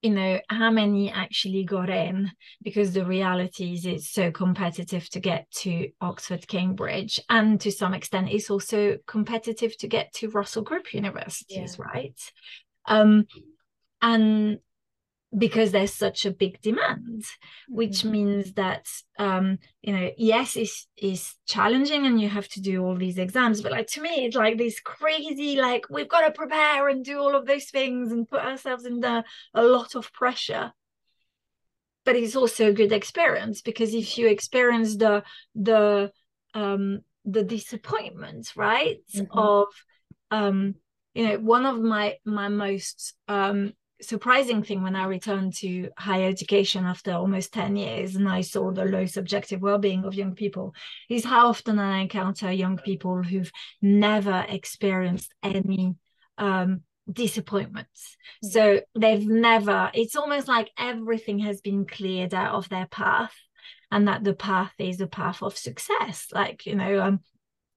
[0.02, 2.32] you know how many actually got in
[2.62, 7.94] because the reality is it's so competitive to get to oxford cambridge and to some
[7.94, 11.86] extent it's also competitive to get to russell group universities yeah.
[11.94, 12.32] right
[12.86, 13.26] um
[14.02, 14.60] and
[15.38, 17.24] because there's such a big demand
[17.68, 18.12] which mm-hmm.
[18.12, 18.88] means that
[19.20, 23.62] um you know yes is is challenging and you have to do all these exams
[23.62, 27.20] but like to me it's like this crazy like we've got to prepare and do
[27.20, 30.72] all of those things and put ourselves under a lot of pressure
[32.06, 36.12] but it's also a good experience because if you experience the the
[36.56, 39.38] um the disappointment right mm-hmm.
[39.38, 39.68] of
[40.32, 40.74] um
[41.14, 46.28] you know one of my my most um surprising thing when I returned to higher
[46.28, 50.74] education after almost 10 years and I saw the low subjective well-being of young people
[51.10, 55.96] is how often I encounter young people who've never experienced any
[56.38, 56.82] um,
[57.12, 58.18] disappointments.
[58.44, 58.52] Mm-hmm.
[58.52, 63.36] So they've never, it's almost like everything has been cleared out of their path
[63.92, 66.28] and that the path is a path of success.
[66.32, 67.20] Like, you know, um,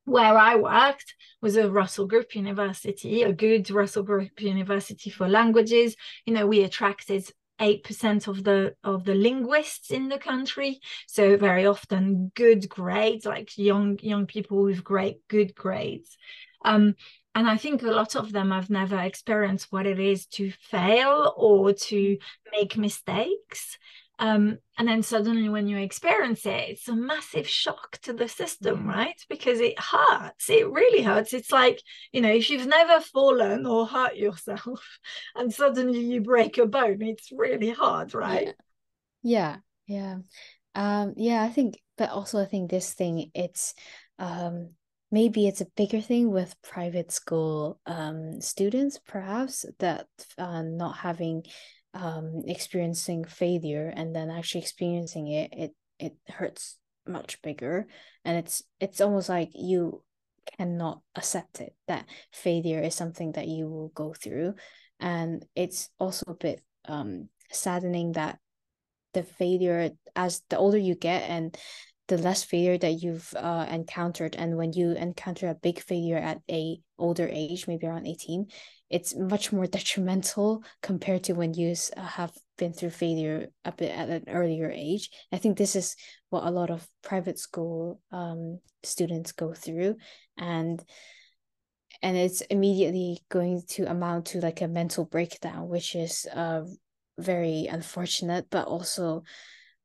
[0.04, 5.96] where I worked was a Russell Group University, a good Russell Group University for languages.
[6.26, 7.24] You know, we attracted
[7.60, 10.80] 8% of the of the linguists in the country.
[11.06, 16.16] So very often good grades like young young people with great good grades.
[16.64, 16.94] Um,
[17.34, 21.32] and i think a lot of them have never experienced what it is to fail
[21.36, 22.18] or to
[22.52, 23.78] make mistakes
[24.22, 28.86] um, and then suddenly when you experience it it's a massive shock to the system
[28.86, 29.20] right?
[29.28, 30.48] Because it hurts.
[30.48, 31.34] It really hurts.
[31.34, 31.82] It's like
[32.12, 34.98] you know if you've never fallen or hurt yourself
[35.34, 38.54] and suddenly you break a bone it's really hard right?
[39.24, 39.56] Yeah.
[39.88, 40.16] Yeah,
[40.76, 40.76] yeah.
[40.76, 43.74] um yeah i think but also i think this thing it's
[44.18, 44.70] um
[45.10, 50.06] maybe it's a bigger thing with private school um students perhaps that
[50.38, 51.44] uh, not having
[51.94, 57.86] um experiencing failure and then actually experiencing it it it hurts much bigger.
[58.24, 60.02] And it's it's almost like you
[60.58, 64.54] cannot accept it that failure is something that you will go through.
[65.00, 68.38] And it's also a bit um saddening that
[69.12, 71.56] the failure as the older you get and
[72.08, 76.38] the less failure that you've uh, encountered and when you encounter a big failure at
[76.50, 78.46] a older age maybe around 18
[78.92, 84.24] it's much more detrimental compared to when you uh, have been through failure at an
[84.28, 85.08] earlier age.
[85.32, 85.96] I think this is
[86.28, 89.96] what a lot of private school um, students go through,
[90.36, 90.84] and
[92.02, 96.62] and it's immediately going to amount to like a mental breakdown, which is uh,
[97.18, 99.22] very unfortunate, but also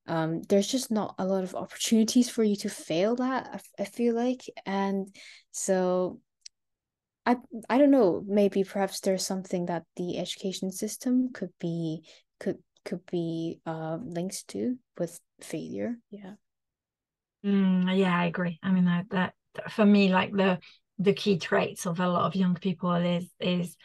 [0.07, 4.15] um, there's just not a lot of opportunities for you to fail that I feel
[4.15, 4.41] like.
[4.65, 5.15] And
[5.51, 6.19] so
[7.27, 7.35] I
[7.69, 8.23] I don't know.
[8.25, 12.07] Maybe perhaps there's something that the education system could be
[12.39, 15.97] could could be uh linked to with failure.
[16.09, 16.35] Yeah.
[17.45, 18.59] Mm, yeah, I agree.
[18.63, 19.33] I mean that that
[19.69, 20.59] for me, like the
[20.99, 23.75] the key traits of a lot of young people is is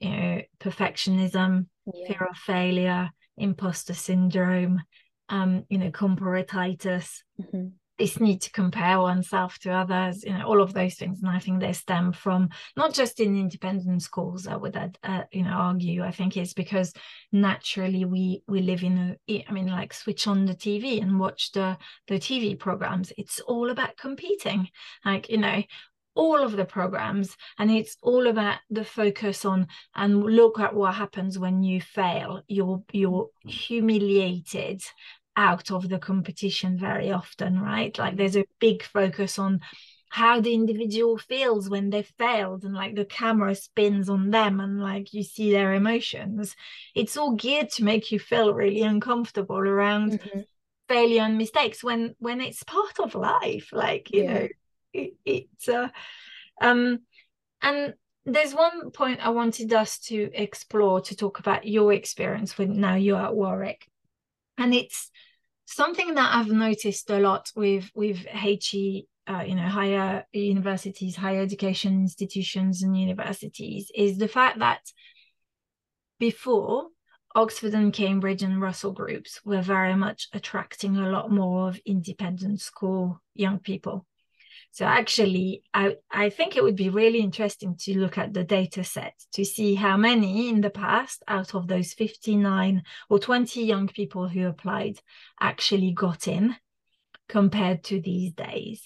[0.00, 2.08] you know perfectionism, yeah.
[2.08, 4.82] fear of failure, imposter syndrome,
[5.28, 7.22] um, you know, comparatitis.
[7.40, 7.68] Mm-hmm
[7.98, 11.20] this need to compare oneself to others, you know, all of those things.
[11.20, 15.42] And I think they stem from not just in independent schools, I would, uh, you
[15.42, 16.04] know, argue.
[16.04, 16.92] I think it's because
[17.32, 21.52] naturally we we live in a, I mean, like switch on the TV and watch
[21.52, 21.76] the
[22.06, 23.12] the TV programs.
[23.18, 24.68] It's all about competing,
[25.04, 25.62] like you know,
[26.18, 30.92] all of the programs and it's all about the focus on and look at what
[30.94, 34.82] happens when you fail you're you're humiliated
[35.38, 37.96] out of the competition very often, right?
[37.96, 39.60] Like there's a big focus on
[40.10, 44.80] how the individual feels when they failed and like the camera spins on them and
[44.80, 46.56] like you see their emotions
[46.94, 50.40] it's all geared to make you feel really uncomfortable around mm-hmm.
[50.88, 54.32] failure and mistakes when when it's part of life like you yeah.
[54.32, 54.48] know
[54.94, 55.88] it, it's uh
[56.62, 57.00] um
[57.60, 57.92] and
[58.24, 62.94] there's one point i wanted us to explore to talk about your experience with now
[62.94, 63.86] you're at warwick
[64.56, 65.10] and it's
[65.68, 71.42] something that I've noticed a lot with with HE, uh, you know, higher universities, higher
[71.42, 74.80] education institutions, and universities is the fact that
[76.18, 76.88] before
[77.34, 82.60] Oxford and Cambridge and Russell groups were very much attracting a lot more of independent
[82.62, 84.06] school young people.
[84.70, 88.84] So actually, I, I think it would be really interesting to look at the data
[88.84, 93.88] set to see how many in the past out of those 59 or 20 young
[93.88, 95.00] people who applied
[95.40, 96.54] actually got in
[97.28, 98.82] compared to these days.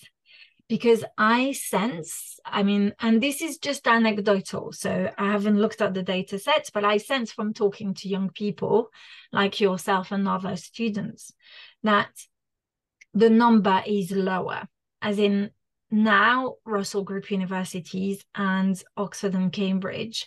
[0.68, 5.93] Because I sense, I mean, and this is just anecdotal, so I haven't looked at
[5.93, 8.89] the data sets, but I sense from talking to young people
[9.33, 11.33] like yourself and other students
[11.83, 12.09] that
[13.12, 14.66] the number is lower,
[15.03, 15.51] as in
[15.93, 20.26] now Russell Group universities and Oxford and Cambridge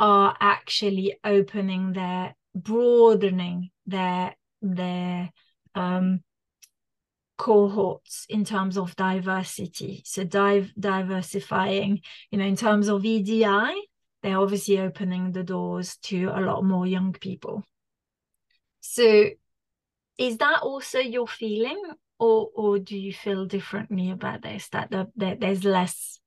[0.00, 5.30] are actually opening their broadening their their
[5.74, 6.20] um,
[7.36, 10.02] cohorts in terms of diversity.
[10.06, 12.00] So dive diversifying
[12.30, 13.44] you know in terms of edi
[14.22, 17.62] they're obviously opening the doors to a lot more young people.
[18.80, 19.28] So
[20.16, 21.82] is that also your feeling
[22.24, 26.20] or or do you feel differently about this that, the, that there's less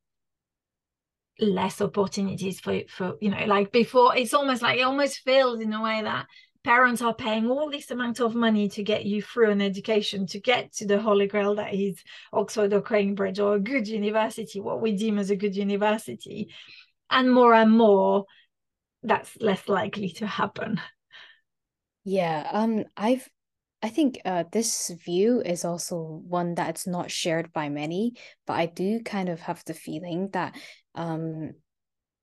[1.40, 5.74] less opportunities for for you know like before it's almost like it almost feels in
[5.74, 6.26] a way that
[6.64, 10.40] parents are paying all this amount of money to get you through an education to
[10.40, 14.82] get to the holy grail that is oxford or cambridge or a good university what
[14.82, 16.50] we deem as a good university.
[17.10, 18.26] And more and more
[19.02, 20.82] that's less likely to happen.
[22.04, 23.30] Yeah um i've
[23.88, 28.16] I think uh, this view is also one that's not shared by many,
[28.46, 30.58] but I do kind of have the feeling that
[30.94, 31.54] um,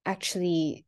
[0.04, 0.84] actually,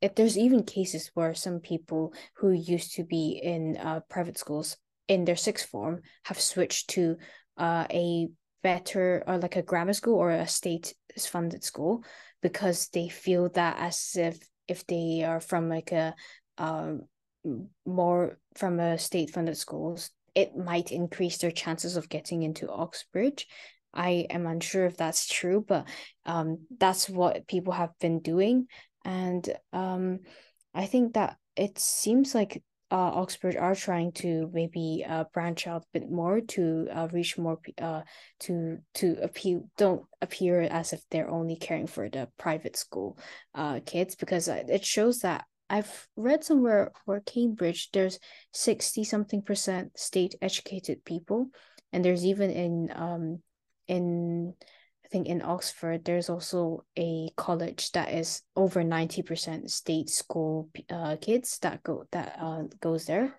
[0.00, 4.78] if there's even cases where some people who used to be in uh, private schools
[5.08, 7.18] in their sixth form have switched to
[7.58, 8.28] uh, a
[8.62, 12.02] better or like a grammar school or a state funded school
[12.40, 14.38] because they feel that as if
[14.68, 16.14] if they are from like a
[16.56, 17.02] um
[17.84, 23.46] more from a state funded schools, it might increase their chances of getting into Oxbridge.
[23.94, 25.88] I am unsure if that's true, but
[26.26, 28.66] um, that's what people have been doing.
[29.04, 30.20] And um,
[30.74, 35.82] I think that it seems like uh, Oxbridge are trying to maybe uh, branch out
[35.82, 38.00] a bit more to uh, reach more uh
[38.40, 43.18] to to appeal don't appear as if they're only caring for the private school
[43.54, 48.18] uh kids because uh, it shows that I've read somewhere where Cambridge there's
[48.52, 51.50] 60 something percent state educated people
[51.92, 53.42] and there's even in um
[53.86, 54.54] in
[55.04, 61.16] I think in Oxford there's also a college that is over 90% state school uh
[61.20, 63.34] kids that go that uh goes there.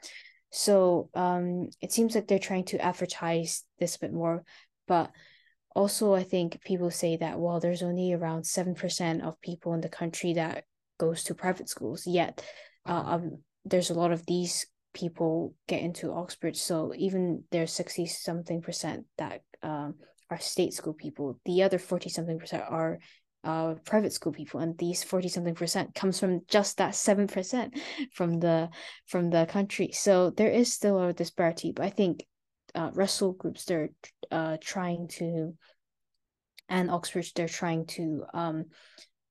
[0.51, 4.43] So um it seems like they're trying to advertise this a bit more
[4.87, 5.11] but
[5.75, 9.89] also I think people say that well there's only around 7% of people in the
[9.89, 10.63] country that
[10.99, 12.43] goes to private schools yet
[12.85, 18.05] uh, um, there's a lot of these people get into oxford so even there's 60
[18.05, 19.95] something percent that um,
[20.29, 21.39] are state school people.
[21.45, 22.99] The other 40 something percent are
[23.43, 24.59] uh, private school people.
[24.59, 27.79] And these 40 something percent comes from just that 7%
[28.13, 28.69] from the
[29.07, 29.91] from the country.
[29.93, 32.25] So there is still a disparity but i think
[32.75, 33.89] uh, russell groups they're
[34.31, 35.55] uh, trying to
[36.67, 38.65] and oxford they're trying to um,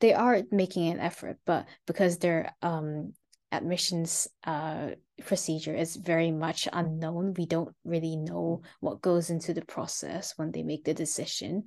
[0.01, 3.12] they are making an effort, but because their um
[3.51, 4.88] admissions uh
[5.24, 10.53] procedure is very much unknown, we don't really know what goes into the process when
[10.53, 11.64] they make the decision,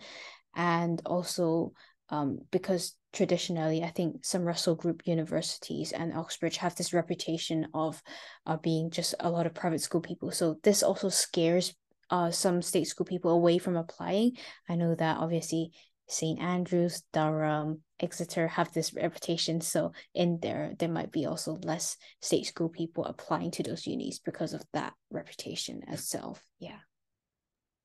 [0.55, 1.73] and also
[2.09, 8.01] um because traditionally, I think some Russell Group universities and Oxbridge have this reputation of
[8.45, 10.31] uh, being just a lot of private school people.
[10.31, 11.73] So this also scares
[12.09, 14.37] uh, some state school people away from applying.
[14.69, 15.71] I know that obviously
[16.11, 16.39] St.
[16.39, 19.61] Andrews, Durham, Exeter have this reputation.
[19.61, 24.19] So in there, there might be also less state school people applying to those unis
[24.19, 26.43] because of that reputation itself.
[26.59, 26.79] Yeah.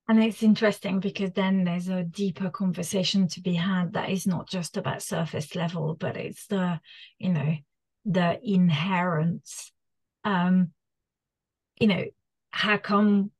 [0.09, 4.49] And it's interesting because then there's a deeper conversation to be had that is not
[4.49, 6.79] just about surface level, but it's the,
[7.19, 7.55] you know,
[8.05, 9.49] the inherent,
[10.23, 10.71] um,
[11.79, 12.05] you know,
[12.51, 13.31] how come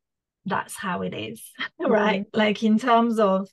[0.45, 1.43] that's how it is,
[1.79, 2.21] right?
[2.21, 2.37] Mm-hmm.
[2.37, 3.49] Like in terms of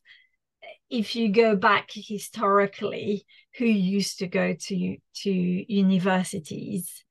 [0.90, 3.24] if you go back historically,
[3.58, 7.04] who used to go to to universities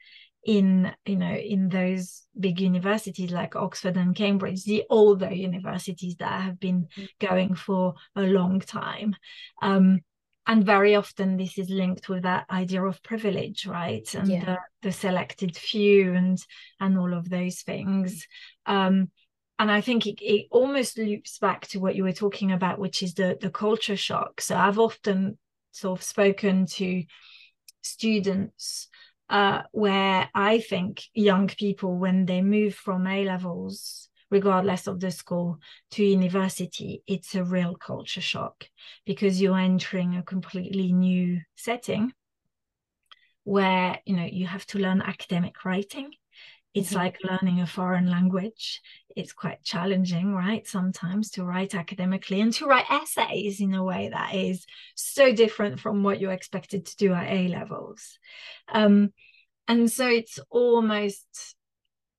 [0.46, 6.42] in you know in those big universities like oxford and cambridge the older universities that
[6.42, 7.08] have been mm.
[7.20, 9.16] going for a long time
[9.62, 10.02] um,
[10.46, 14.44] and very often this is linked with that idea of privilege right and yeah.
[14.44, 16.46] the, the, selected few and
[16.82, 18.28] and all of those things
[18.66, 19.10] um,
[19.60, 23.04] and i think it, it almost loops back to what you were talking about which
[23.04, 24.42] is the the culture shock.
[24.42, 25.38] So i've often
[25.72, 27.04] sort of spoken to
[27.82, 28.88] students
[29.30, 35.12] uh, where I think young people, when they move from A levels, regardless of the
[35.12, 35.60] school,
[35.92, 38.66] to university, it's a real culture shock
[39.06, 42.14] because you're entering a completely new setting
[43.46, 46.12] where you know you have to learn academic writing
[46.74, 46.98] it's mm-hmm.
[46.98, 48.82] like learning a foreign language.
[49.16, 54.10] It's quite challenging right sometimes to write academically and to write essays in a way
[54.12, 54.66] that is
[54.96, 58.18] so different from what you're expected to do at a levels.
[58.72, 59.14] Um,
[59.68, 61.56] and so it's almost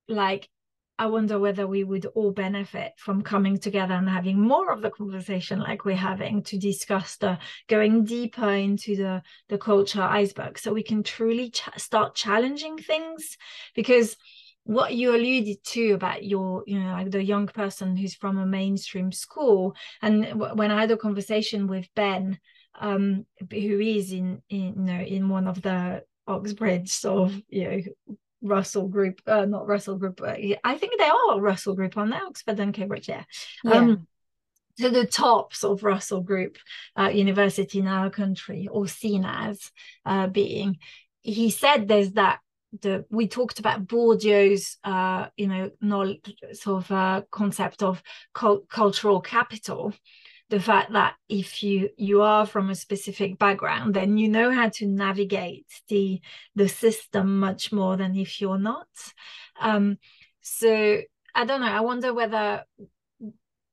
[0.08, 0.48] like
[0.96, 4.90] I wonder whether we would all benefit from coming together and having more of the
[4.90, 7.38] conversation like we're having to discuss the
[7.68, 13.36] going deeper into the the culture iceberg so we can truly ch- start challenging things.
[13.74, 14.16] Because
[14.64, 18.46] what you alluded to about your you know like the young person who's from a
[18.46, 22.38] mainstream school and w- when i had a conversation with ben
[22.80, 27.64] um who is in, in you know in one of the oxbridge sort of you
[27.64, 32.10] know russell group uh, not russell group but i think they are russell group on
[32.10, 33.24] the oxford and cambridge yeah,
[33.64, 33.72] yeah.
[33.72, 34.06] um
[34.76, 36.58] to the tops of Russell Group
[36.98, 39.70] uh, University in our country, or seen as
[40.04, 40.78] uh, being.
[41.20, 42.40] He said there's that
[42.82, 48.02] the we talked about Bourdieu's uh, you know knowledge, sort of uh, concept of
[48.32, 49.92] cult- cultural capital.
[50.50, 54.68] The fact that if you you are from a specific background then you know how
[54.68, 56.20] to navigate the
[56.54, 58.88] the system much more than if you're not.
[59.60, 59.98] Um,
[60.40, 61.00] so
[61.34, 61.66] i don't know.
[61.66, 62.64] I wonder whether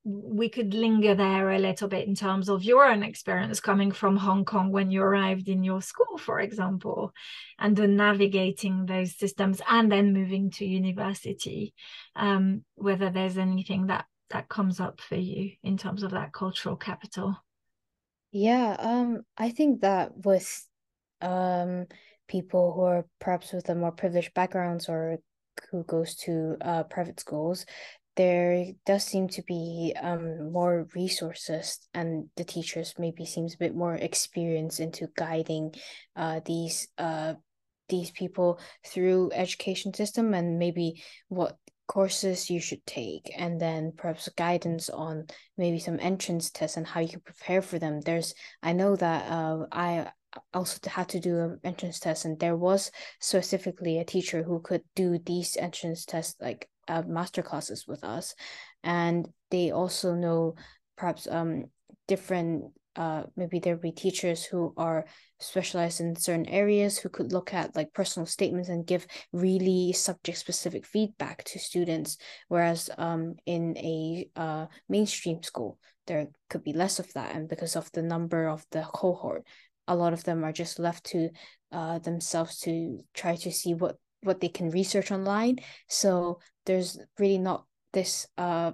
[0.04, 4.18] we could linger there a little bit in terms of your own experience coming from
[4.18, 7.14] Hong Kong when you arrived in your school, for example,
[7.60, 11.74] and then navigating those systems and then moving to university.
[12.16, 16.78] Um, whether there's anything that that comes up for you in terms of that cultural
[16.78, 17.38] capital.
[18.32, 20.68] Yeah, um, I think that with
[21.22, 21.86] um
[22.28, 25.18] people who are perhaps with a more privileged backgrounds or
[25.70, 27.66] who goes to uh private schools,
[28.16, 33.76] there does seem to be um more resources and the teachers maybe seems a bit
[33.76, 35.74] more experienced into guiding
[36.16, 37.34] uh these uh
[37.90, 41.58] these people through education system and maybe what
[41.88, 45.26] courses you should take and then perhaps guidance on
[45.58, 48.00] maybe some entrance tests and how you can prepare for them.
[48.00, 48.34] There's
[48.64, 50.08] i know that uh, i
[50.54, 54.84] also had to do an entrance test and there was specifically a teacher who could
[54.96, 58.36] do these entrance tests like uh, master classes with us
[58.84, 60.56] and they also know
[60.98, 61.64] perhaps um
[62.08, 62.66] different
[62.98, 65.06] uh maybe there'll be teachers who are
[65.40, 70.38] specialized in certain areas who could look at like personal statements and give really subject
[70.38, 72.18] specific feedback to students
[72.50, 77.78] whereas um in a uh mainstream school there could be less of that and because
[77.78, 79.46] of the number of the cohort
[79.88, 81.30] a lot of them are just left to
[81.72, 85.58] uh themselves to try to see what what they can research online.
[85.88, 88.72] So there's really not this uh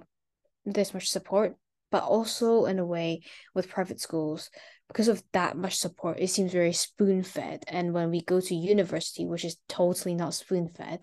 [0.64, 1.56] this much support
[1.90, 3.22] but also in a way
[3.54, 4.50] with private schools
[4.88, 8.54] because of that much support it seems very spoon fed and when we go to
[8.54, 11.00] university which is totally not spoon fed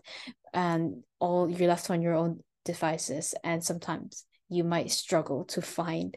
[0.53, 6.15] and all you're left on your own devices and sometimes you might struggle to find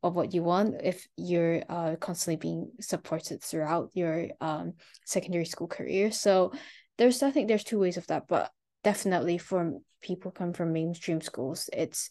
[0.00, 4.72] what you want if you're uh, constantly being supported throughout your um,
[5.06, 6.10] secondary school career.
[6.10, 6.52] So
[7.00, 8.52] there's i think there's two ways of that but
[8.84, 12.10] definitely for people come from mainstream schools it's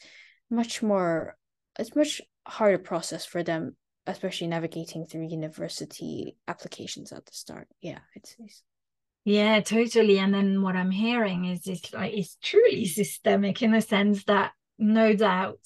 [0.49, 1.37] much more
[1.77, 3.75] it's much harder process for them
[4.07, 7.67] especially navigating through university applications at the start.
[7.79, 8.35] Yeah it's,
[9.23, 10.19] yeah totally.
[10.19, 14.51] And then what i'm hearing is it's like it's truly systemic in the sense that
[14.77, 15.59] no doubt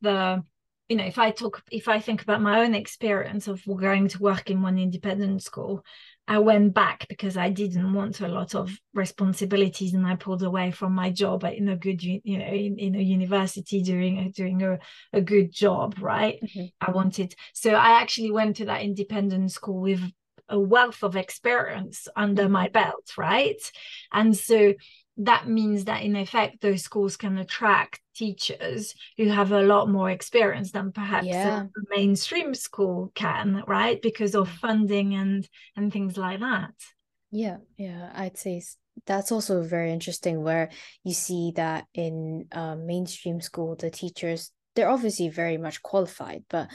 [0.00, 0.42] the
[0.88, 4.20] you know if i talk if i think about my own experience of going to
[4.20, 5.84] work in one independent school
[6.26, 10.70] I went back because I didn't want a lot of responsibilities and I pulled away
[10.70, 14.62] from my job in a good, you know, in, in a university doing a, doing
[14.62, 14.78] a,
[15.12, 16.40] a good job, right?
[16.42, 16.64] Mm-hmm.
[16.80, 20.00] I wanted, so I actually went to that independent school with
[20.48, 22.52] a wealth of experience under mm-hmm.
[22.52, 23.60] my belt, right?
[24.10, 24.72] And so
[25.16, 30.10] that means that in effect those schools can attract teachers who have a lot more
[30.10, 31.62] experience than perhaps yeah.
[31.62, 34.00] a mainstream school can right?
[34.02, 36.72] Because of funding and and things like that.
[37.30, 38.62] Yeah yeah i'd say
[39.06, 40.70] that's also very interesting where
[41.02, 46.68] you see that in uh, mainstream school the teachers they're obviously very much qualified but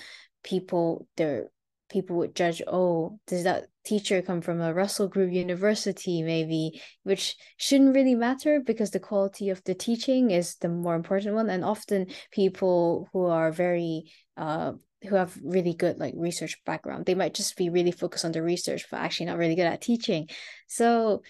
[0.43, 1.49] people they're
[1.89, 6.81] people would judge oh does that teacher come from a russell group university maybe?
[7.03, 11.49] Which shouldn't really matter because the quality of the teaching is the more important one.
[11.49, 14.73] And often people who are very uh
[15.07, 18.43] who have really good like research background they might just be really focused on the
[18.43, 20.27] research but actually not really good at teaching.
[20.67, 21.23] So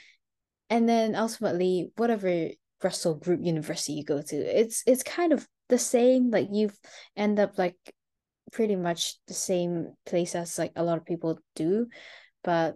[0.69, 2.49] and then ultimately whatever
[2.83, 6.31] russell group university you go to it's it's kind of the same.
[6.31, 6.71] Like you
[7.15, 7.77] end up like
[8.51, 11.87] pretty much the same place as like a lot of people do
[12.43, 12.75] but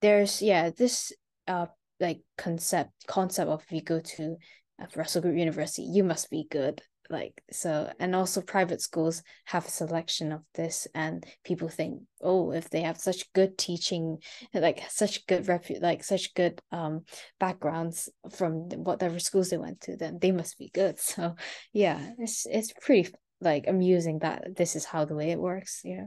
[0.00, 1.12] there's yeah this
[1.46, 1.66] uh
[2.00, 4.36] like concept concept of if you go to
[4.80, 9.66] a Russell Group University you must be good like so and also private schools have
[9.66, 14.18] a selection of this and people think oh if they have such good teaching
[14.52, 17.02] like such good repu- like such good um
[17.40, 20.98] backgrounds from whatever schools they went to then they must be good.
[21.18, 21.34] So
[21.72, 23.08] yeah it's it's pretty
[23.40, 26.06] like amusing that this is how the way it works yeah.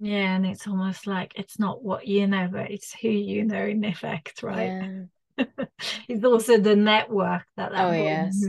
[0.00, 3.64] Yeah and it's almost like it's not what you know but it's who you know
[3.64, 5.06] in effect right?
[5.38, 5.44] Yeah.
[6.08, 8.44] it's also the network that, that oh yes.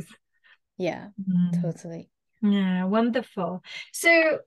[0.78, 1.62] Yeah mm.
[1.62, 2.10] totally.
[2.42, 3.64] Yeah wonderful.
[3.92, 4.40] So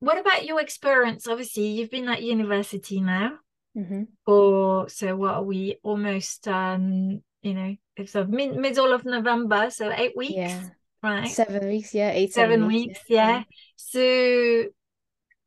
[0.00, 1.26] what about your experience?
[1.26, 3.38] Obviously you've been at university now
[3.76, 4.02] mm-hmm.
[4.26, 9.70] or so what are we almost um you know it's of mid- middle of november
[9.70, 10.34] so eight weeks?
[10.36, 10.68] Yeah
[11.02, 13.38] right seven weeks yeah eight seven, seven weeks, weeks yeah.
[13.38, 13.42] yeah.
[13.76, 14.64] so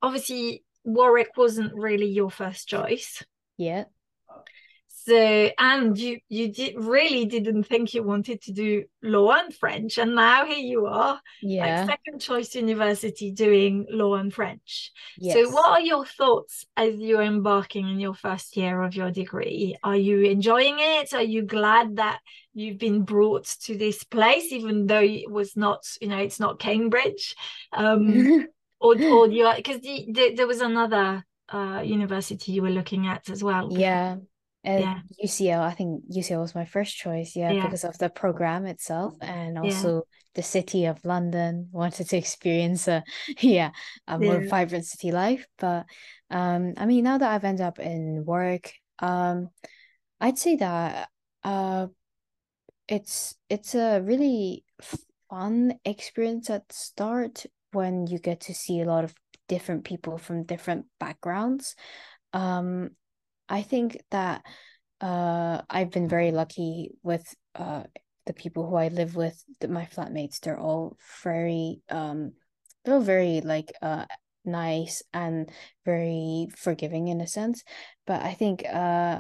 [0.02, 3.24] obviously warwick wasn't really your first choice
[3.58, 3.84] yeah
[5.04, 9.98] so and you you did really didn't think you wanted to do law and french
[9.98, 11.82] and now here you are yeah.
[11.82, 14.92] like second choice university doing law and french.
[15.18, 15.34] Yes.
[15.34, 19.76] so what are your thoughts as you're embarking in your first year of your degree?
[19.84, 21.14] Are you enjoying it?
[21.14, 22.20] Are you glad that
[22.54, 26.60] you've been brought to this place even though it was not you know it's not
[26.60, 27.36] cambridge?
[27.74, 28.48] Um
[28.80, 33.30] or or you because the, the, there was another uh university you were looking at
[33.30, 34.18] as well yeah
[34.64, 35.00] and yeah.
[35.24, 37.64] UCL, I think UCL was my first choice, yeah, yeah.
[37.64, 40.02] because of the program itself and also yeah.
[40.36, 41.70] the city of London.
[41.72, 43.04] Wanted to experience a
[43.40, 43.72] yeah,
[44.08, 45.48] a more vibrant city life.
[45.58, 45.86] But
[46.30, 49.50] um I mean now that I've ended up in Warwick, um
[50.20, 51.10] I'd say that
[51.44, 51.88] uh
[52.88, 54.64] it's it's a really
[55.30, 59.16] fun experience at start when you get to see a lot of
[59.48, 61.76] different people from different backgrounds.
[62.32, 62.92] Um
[63.52, 64.44] I think that
[65.02, 67.84] uh, I've been very lucky with uh,
[68.26, 70.40] the people who I live with, my flatmates.
[70.40, 72.32] They're all very, um,
[72.86, 74.06] they're all very like uh,
[74.46, 75.52] nice and
[75.86, 77.64] very forgiving in a sense.
[78.08, 79.20] But I think uh,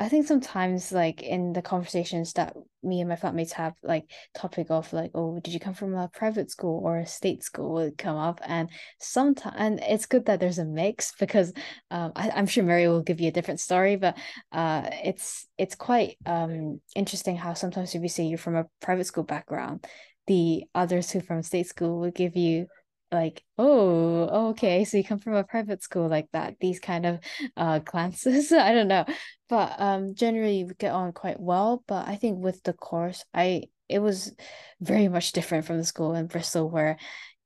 [0.00, 4.68] I think sometimes like in the conversations that me and my flatmates have, like topic
[4.70, 7.98] of like, oh, did you come from a private school or a state school would
[7.98, 8.40] come up.
[8.46, 8.70] And
[9.00, 11.52] sometimes and it's good that there's a mix because
[11.90, 14.16] um I, I'm sure Mary will give you a different story, but
[14.52, 19.06] uh it's it's quite um interesting how sometimes if you say you're from a private
[19.06, 19.84] school background,
[20.28, 22.66] the others who from state school will give you
[23.10, 27.18] like oh okay so you come from a private school like that these kind of
[27.56, 29.04] uh glances i don't know
[29.48, 33.62] but um generally we get on quite well but i think with the course i
[33.88, 34.34] it was
[34.80, 36.98] very much different from the school in bristol where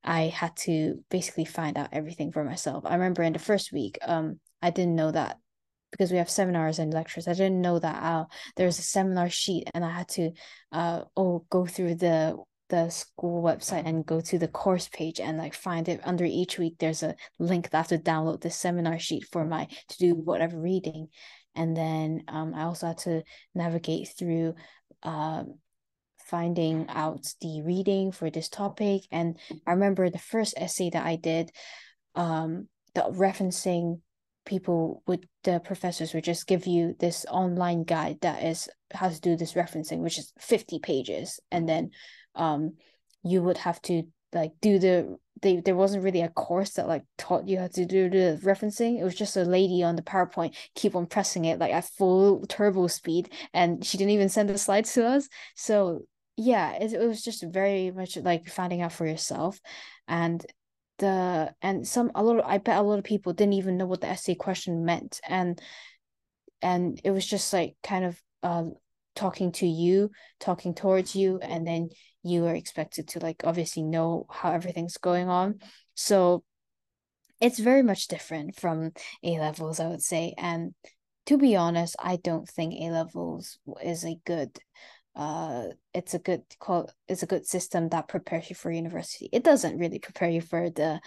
[0.03, 3.99] i had to basically find out everything for myself i remember in the first week
[4.03, 5.39] um i didn't know that
[5.93, 7.29] because we have seminars and lectures.
[7.29, 8.25] I didn't know that uh,
[8.57, 10.31] there was a seminar sheet and I had to
[10.73, 12.37] uh oh go through the
[12.69, 16.01] the school website and go to the course page and like find it.
[16.05, 19.45] Under each week there's a link that I have to download the seminar sheet for
[19.45, 21.09] my to do whatever reading.
[21.55, 23.23] And then um, I also had to
[23.55, 24.55] navigate through
[25.03, 25.59] um,
[26.25, 29.03] finding out the reading for this topic.
[29.11, 29.37] And
[29.67, 31.51] I remember the first essay that I did
[32.15, 34.01] um, the referencing
[34.45, 39.21] people would the professors would just give you this online guide that is how to
[39.21, 41.41] do this referencing which is 50 pages.
[41.51, 41.91] And then
[42.35, 42.75] um
[43.23, 47.03] you would have to like do the they there wasn't really a course that like
[47.19, 48.99] taught you how to do the referencing.
[48.99, 52.47] It was just a lady on the powerpoint keep on pressing it like at full
[52.47, 55.29] turbo speed and she didn't even send the slides to us.
[55.57, 56.03] So
[56.37, 59.61] yeah it, it was just very much like finding out for yourself.
[60.09, 60.45] And
[60.99, 63.87] the and some a lot of, I bet a lot of people didn't even know
[63.87, 65.21] what the essay question meant.
[65.29, 65.61] And
[66.63, 68.65] and it was just like kind of uh
[69.15, 70.11] talking to you
[70.41, 71.89] talking towards you and then
[72.23, 75.59] you are expected to like obviously know how everything's going on.
[75.95, 76.45] So
[77.41, 78.93] it's very much different from
[79.25, 80.35] a levels i would say.
[80.39, 80.75] And
[81.27, 84.59] to be honest i don't think a levels is a good
[85.15, 89.29] uh it's a good call it's a good system that prepares you for university.
[89.33, 91.01] It doesn't really prepare you for the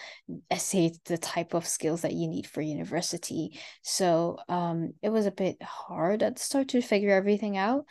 [0.51, 3.59] essay the type of skills that you need for university.
[3.81, 7.85] So um it was a bit hard at the start to figure everything out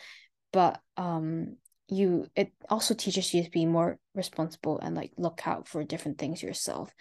[0.52, 1.56] but um
[1.88, 6.18] you it also teaches you to be more responsible and like look out for different
[6.18, 6.94] things yourself.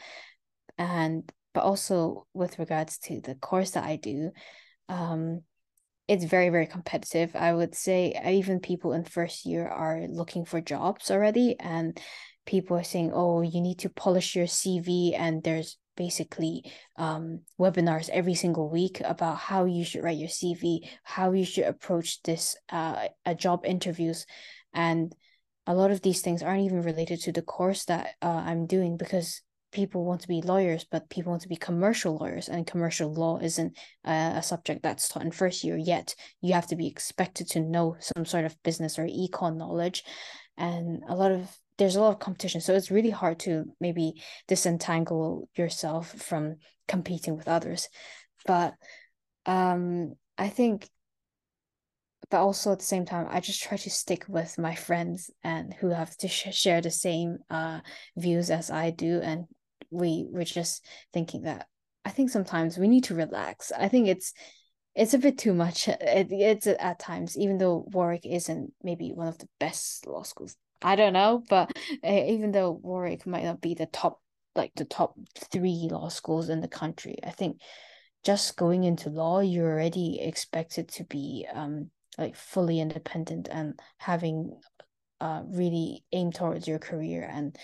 [0.77, 4.31] And but also with regards to the course that i do
[4.89, 5.41] um
[6.07, 7.35] it's very very competitive.
[7.35, 11.99] I would say even people in first year are looking for jobs already and
[12.45, 16.63] people are saying oh you need to polish your cv and there's basically
[16.97, 21.65] um, webinars every single week about how you should write your cv how you should
[21.65, 24.25] approach this uh, a job interviews
[24.73, 25.13] and
[25.65, 28.97] a lot of these things aren't even related to the course that uh, i'm doing
[28.97, 29.41] because
[29.73, 33.39] people want to be lawyers, but people want to be commercial lawyers, and commercial law
[33.39, 36.15] isn't a, a subject that's taught in first year yet.
[36.41, 40.03] You have to be expected to know some sort of business or econ knowledge,
[40.57, 44.21] and a lot of there's a lot of competition, so it's really hard to maybe
[44.47, 46.57] disentangle yourself from
[46.87, 47.89] competing with others.
[48.45, 48.75] But
[49.45, 50.87] um, I think
[52.29, 55.71] but also at the same time i just try to stick with my friends and
[55.75, 57.79] who have to sh- share the same uh
[58.17, 59.45] views as i do and
[59.93, 61.67] we were just thinking that
[62.05, 63.71] I think sometimes we need to relax.
[63.71, 64.33] I think it's
[64.95, 65.87] it's a bit too much.
[66.01, 70.55] It, it's at times, even though Warwick isn't maybe one of the best law schools.
[70.81, 71.71] I don't know, but
[72.03, 74.19] uh, even though Warwick might not be the top,
[74.55, 75.15] like the top
[75.51, 77.61] three law schools in the country, I think
[78.23, 84.59] just going into law, you're already expected to be um like fully independent and having
[85.21, 87.57] uh really aim towards your career and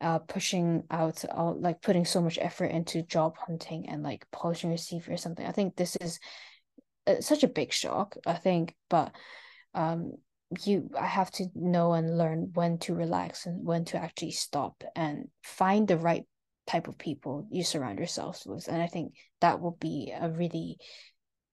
[0.00, 4.70] uh pushing out uh, like putting so much effort into job hunting and like polishing
[4.70, 5.46] your CV or something.
[5.46, 6.20] I think this is
[7.06, 8.16] uh, such a big shock.
[8.26, 9.12] I think, but
[9.74, 10.12] um,
[10.64, 14.82] you I have to know and learn when to relax and when to actually stop
[14.96, 16.24] and find the right
[16.66, 18.68] type of people you surround yourselves with.
[18.68, 20.78] And I think that will be a really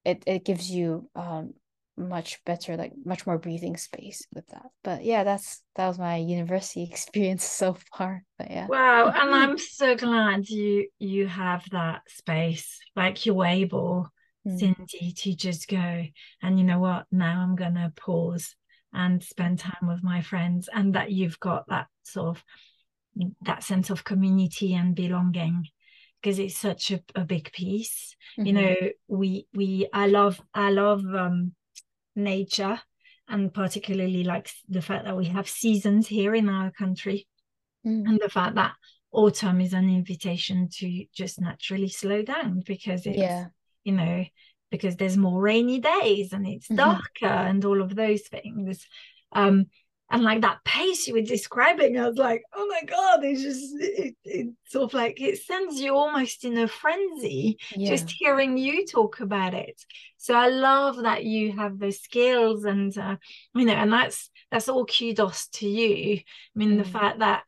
[0.04, 1.54] it it gives you um
[1.98, 6.18] much better like much more breathing space with that but yeah that's that was my
[6.18, 12.02] university experience so far but yeah wow and i'm so glad you you have that
[12.08, 14.10] space like you're able
[14.46, 14.60] mm.
[14.60, 16.04] cindy to just go
[16.42, 18.56] and you know what now i'm gonna pause
[18.94, 22.44] and spend time with my friends and that you've got that sort of
[23.42, 25.66] that sense of community and belonging
[26.22, 28.48] because it's such a, a big piece mm-hmm.
[28.48, 28.76] you know
[29.08, 31.54] we we i love i love um
[32.16, 32.80] nature
[33.28, 37.28] and particularly like the fact that we have seasons here in our country
[37.86, 38.08] mm.
[38.08, 38.74] and the fact that
[39.12, 43.46] autumn is an invitation to just naturally slow down because it's yeah.
[43.84, 44.24] you know
[44.72, 46.76] because there's more rainy days and it's mm-hmm.
[46.76, 47.48] darker mm-hmm.
[47.48, 48.86] and all of those things
[49.32, 49.66] um
[50.12, 53.74] and like that pace you were describing i was like oh my god it's just
[53.80, 57.90] it, it sort of like it sends you almost in a frenzy yeah.
[57.90, 59.84] just hearing you talk about it
[60.18, 63.16] so i love that you have the skills and uh,
[63.54, 66.24] you know and that's that's all kudos to you i
[66.60, 66.84] mean mm.
[66.84, 67.44] the fact that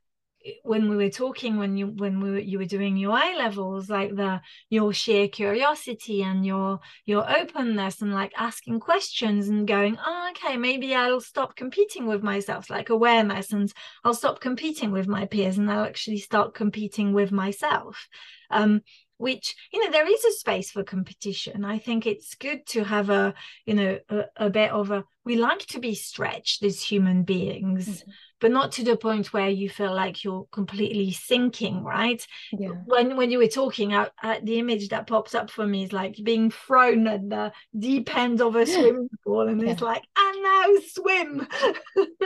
[0.64, 3.90] when we were talking when you when we were, you were doing your A levels,
[3.90, 9.98] like the your sheer curiosity and your your openness and like asking questions and going,
[10.06, 13.72] oh, okay, maybe I'll stop competing with myself, like awareness, and
[14.04, 18.08] I'll stop competing with my peers and I'll actually start competing with myself.
[18.50, 18.82] Um,
[19.18, 23.10] which you know there is a space for competition i think it's good to have
[23.10, 23.34] a
[23.66, 27.88] you know a, a bit of a we like to be stretched as human beings
[27.88, 28.10] mm-hmm.
[28.40, 32.70] But not to the point where you feel like you're completely sinking right yeah.
[32.86, 35.94] when when you were talking out uh, the image that pops up for me is
[35.94, 39.72] like being thrown at the deep end of a swimming pool and yeah.
[39.72, 41.48] it's like and now swim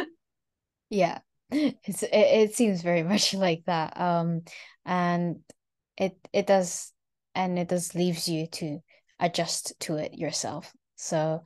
[0.89, 1.20] yeah
[1.51, 4.41] it's it, it seems very much like that um
[4.86, 5.39] and
[5.97, 6.91] it it does
[7.36, 8.80] and it does leaves you to
[9.20, 11.43] adjust to it yourself so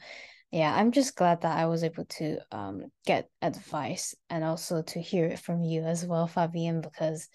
[0.56, 5.00] yeah i'm just glad that i was able to um get advice and also to
[5.00, 7.28] hear it from you as well Fabienne because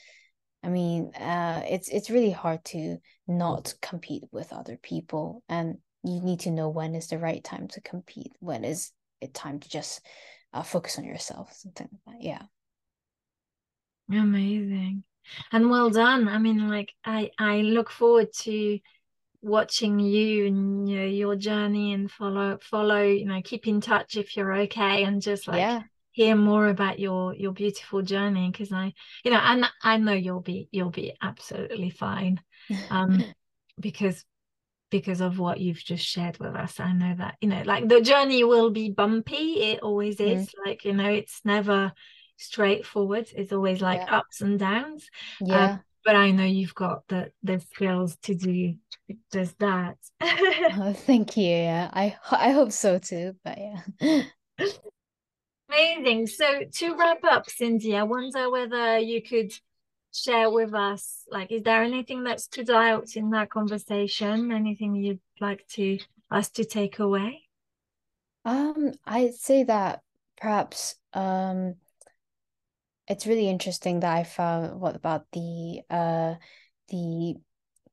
[0.64, 2.96] i mean uh it's it's really hard to
[3.28, 7.68] not compete with other people and you need to know when is the right time
[7.68, 8.90] to compete when is
[9.20, 10.00] it time to just
[10.54, 12.42] uh, focus on yourself something like that yeah.
[14.10, 15.04] Amazing.
[15.52, 16.26] And well done.
[16.28, 18.78] I mean like i i look forward to
[19.42, 24.16] watching you and you know, your journey and follow follow you know keep in touch
[24.16, 25.80] if you're okay and just like yeah.
[26.10, 28.92] hear more about your your beautiful journey because i
[29.24, 32.38] you know and i know you'll be you'll be absolutely fine
[32.90, 33.24] um
[33.80, 34.24] because
[34.90, 38.00] because of what you've just shared with us i know that you know like the
[38.00, 40.36] journey will be bumpy it always mm.
[40.36, 41.92] is like you know it's never
[42.40, 43.28] straightforward.
[43.36, 44.16] It's always like yeah.
[44.16, 45.08] ups and downs.
[45.42, 45.70] Um, yeah.
[45.72, 48.74] Um, but I know you've got the the skills to do
[49.32, 49.96] just that.
[50.20, 51.44] oh, thank you.
[51.44, 53.36] Yeah, I I hope so too.
[53.44, 54.22] But yeah.
[55.68, 56.26] Amazing.
[56.26, 59.52] So to wrap up, Cindy, I wonder whether you could
[60.12, 64.50] share with us, like, is there anything that stood out in that conversation?
[64.50, 65.98] Anything you'd like to
[66.30, 67.42] us to take away?
[68.44, 70.02] Um, I'd say that
[70.36, 71.74] perhaps um
[73.10, 76.34] it's really interesting that I found what about the uh
[76.88, 77.34] the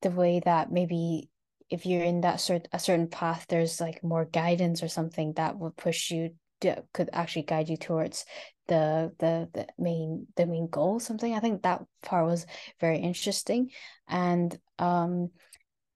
[0.02, 1.30] the way that maybe
[1.72, 5.58] if you're in that sort a certain path there's like more guidance or something that
[5.58, 8.26] would push you to, could actually guide you towards
[8.68, 11.34] the the the main the main goal something.
[11.34, 12.46] I think that part was
[12.80, 13.72] very interesting.
[14.08, 15.32] And um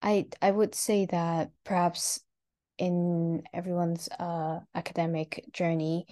[0.02, 2.20] i i would say that perhaps
[2.80, 6.08] in everyone's uh academic journey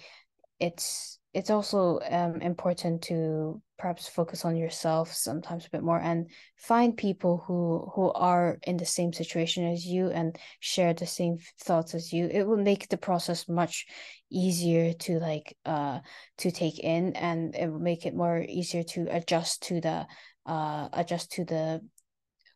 [0.60, 6.30] it's it's also um, important to perhaps focus on yourself sometimes a bit more and
[6.58, 11.38] find people who who are in the same situation as you and share the same
[11.62, 12.28] thoughts as you.
[12.28, 13.86] It will make the process much
[14.32, 16.00] easier to like uh
[16.40, 20.08] to take in and it will make it more easier to adjust to the
[20.46, 21.82] uh adjust to the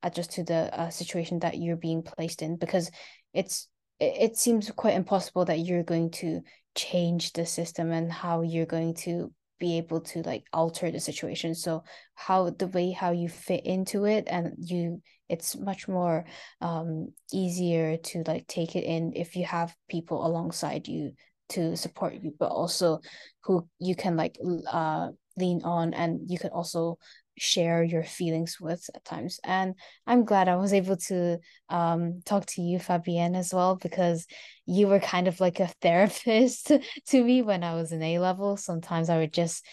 [0.01, 2.91] adjust to the uh, situation that you're being placed in because
[3.33, 3.69] it's
[3.99, 6.41] it, it seems quite impossible that you're going to
[6.75, 11.55] change the system and how you're going to be able to like alter the situation.
[11.55, 11.83] So
[12.15, 16.25] how the way how you fit into it and you it's much more
[16.61, 21.13] um easier to like take it in if you have people alongside you
[21.49, 22.99] to support you but also
[23.43, 24.37] who you can like
[24.71, 26.97] uh lean on and you can also
[27.37, 29.39] share your feelings with at times.
[29.43, 29.75] And
[30.05, 34.27] I'm glad I was able to um, talk to you, Fabienne, as well, because
[34.65, 36.71] you were kind of like a therapist
[37.07, 38.57] to me when I was in A level.
[38.57, 39.65] Sometimes I would just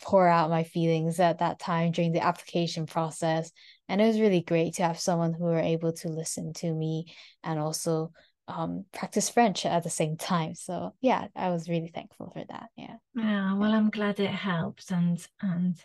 [0.00, 3.50] pour out my feelings at that time during the application process.
[3.88, 7.06] And it was really great to have someone who were able to listen to me
[7.42, 8.12] and also
[8.48, 10.54] um practice French at the same time.
[10.54, 12.68] So yeah, I was really thankful for that.
[12.76, 12.96] Yeah.
[13.14, 13.54] Yeah.
[13.54, 15.76] Well, I'm glad it helped and and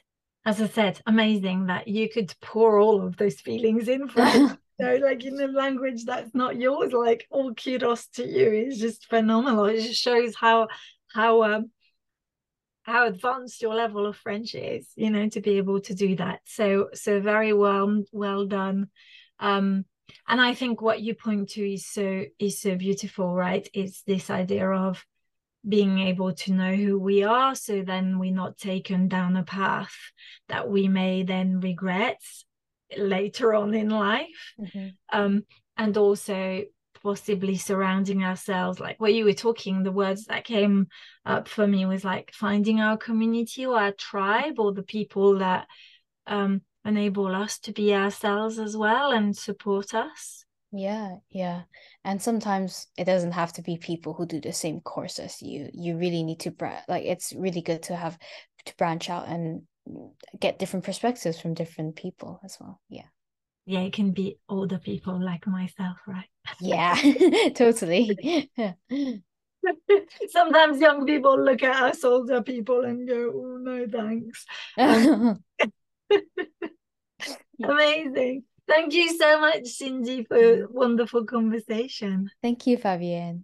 [0.46, 4.58] as I said, amazing that you could pour all of those feelings in French.
[4.82, 8.52] so, like in a language that's not yours, like all kudos to you.
[8.52, 9.66] It's just phenomenal.
[9.66, 10.68] It just shows how
[11.14, 11.72] how um
[12.84, 16.40] how advanced your level of French is, you know, to be able to do that.
[16.46, 18.90] So so very well well done.
[19.40, 19.86] Um
[20.28, 23.68] and I think what you point to is so is so beautiful, right?
[23.74, 25.06] It's this idea of
[25.68, 29.96] being able to know who we are so then we're not taken down a path
[30.50, 32.20] that we may then regret
[32.98, 34.88] later on in life mm-hmm.
[35.14, 35.46] um,
[35.78, 36.64] and also
[37.04, 40.88] possibly surrounding ourselves like what you were talking the words that came
[41.26, 45.68] up for me was like finding our community or our tribe or the people that
[46.28, 50.41] um, enable us to be ourselves as well and support us
[50.72, 51.64] yeah, yeah.
[52.04, 55.70] And sometimes it doesn't have to be people who do the same course as you.
[55.74, 58.18] You really need to bra- like it's really good to have
[58.66, 59.64] to branch out and
[60.40, 62.80] get different perspectives from different people as well.
[62.90, 63.08] Yeah.
[63.66, 66.30] Yeah, it can be older people like myself, right?
[66.60, 66.96] Yeah,
[67.56, 68.50] totally.
[70.30, 74.46] Sometimes young people look at us older people and go, "Oh no, thanks."
[74.78, 75.44] Um,
[77.64, 78.44] amazing.
[78.72, 82.32] Thank you so much, Cindy, for a wonderful conversation.
[82.42, 83.44] Thank you, Fabienne.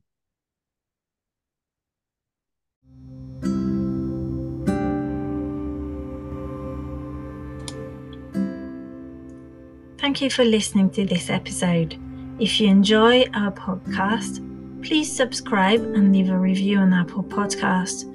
[10.00, 12.00] Thank you for listening to this episode.
[12.40, 14.40] If you enjoy our podcast,
[14.82, 18.06] please subscribe and leave a review on Apple Podcast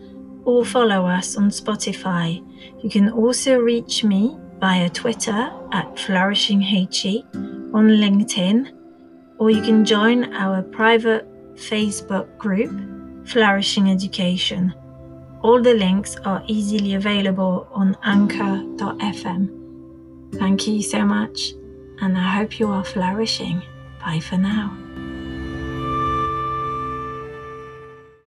[0.46, 2.42] or follow us on Spotify.
[2.82, 7.24] You can also reach me via Twitter at flourishinghe,
[7.74, 8.70] on LinkedIn,
[9.38, 12.70] or you can join our private Facebook group,
[13.26, 14.72] Flourishing Education.
[15.42, 19.50] All the links are easily available on anchor.fm.
[20.36, 21.54] Thank you so much,
[22.00, 23.62] and I hope you are flourishing.
[23.98, 24.81] Bye for now.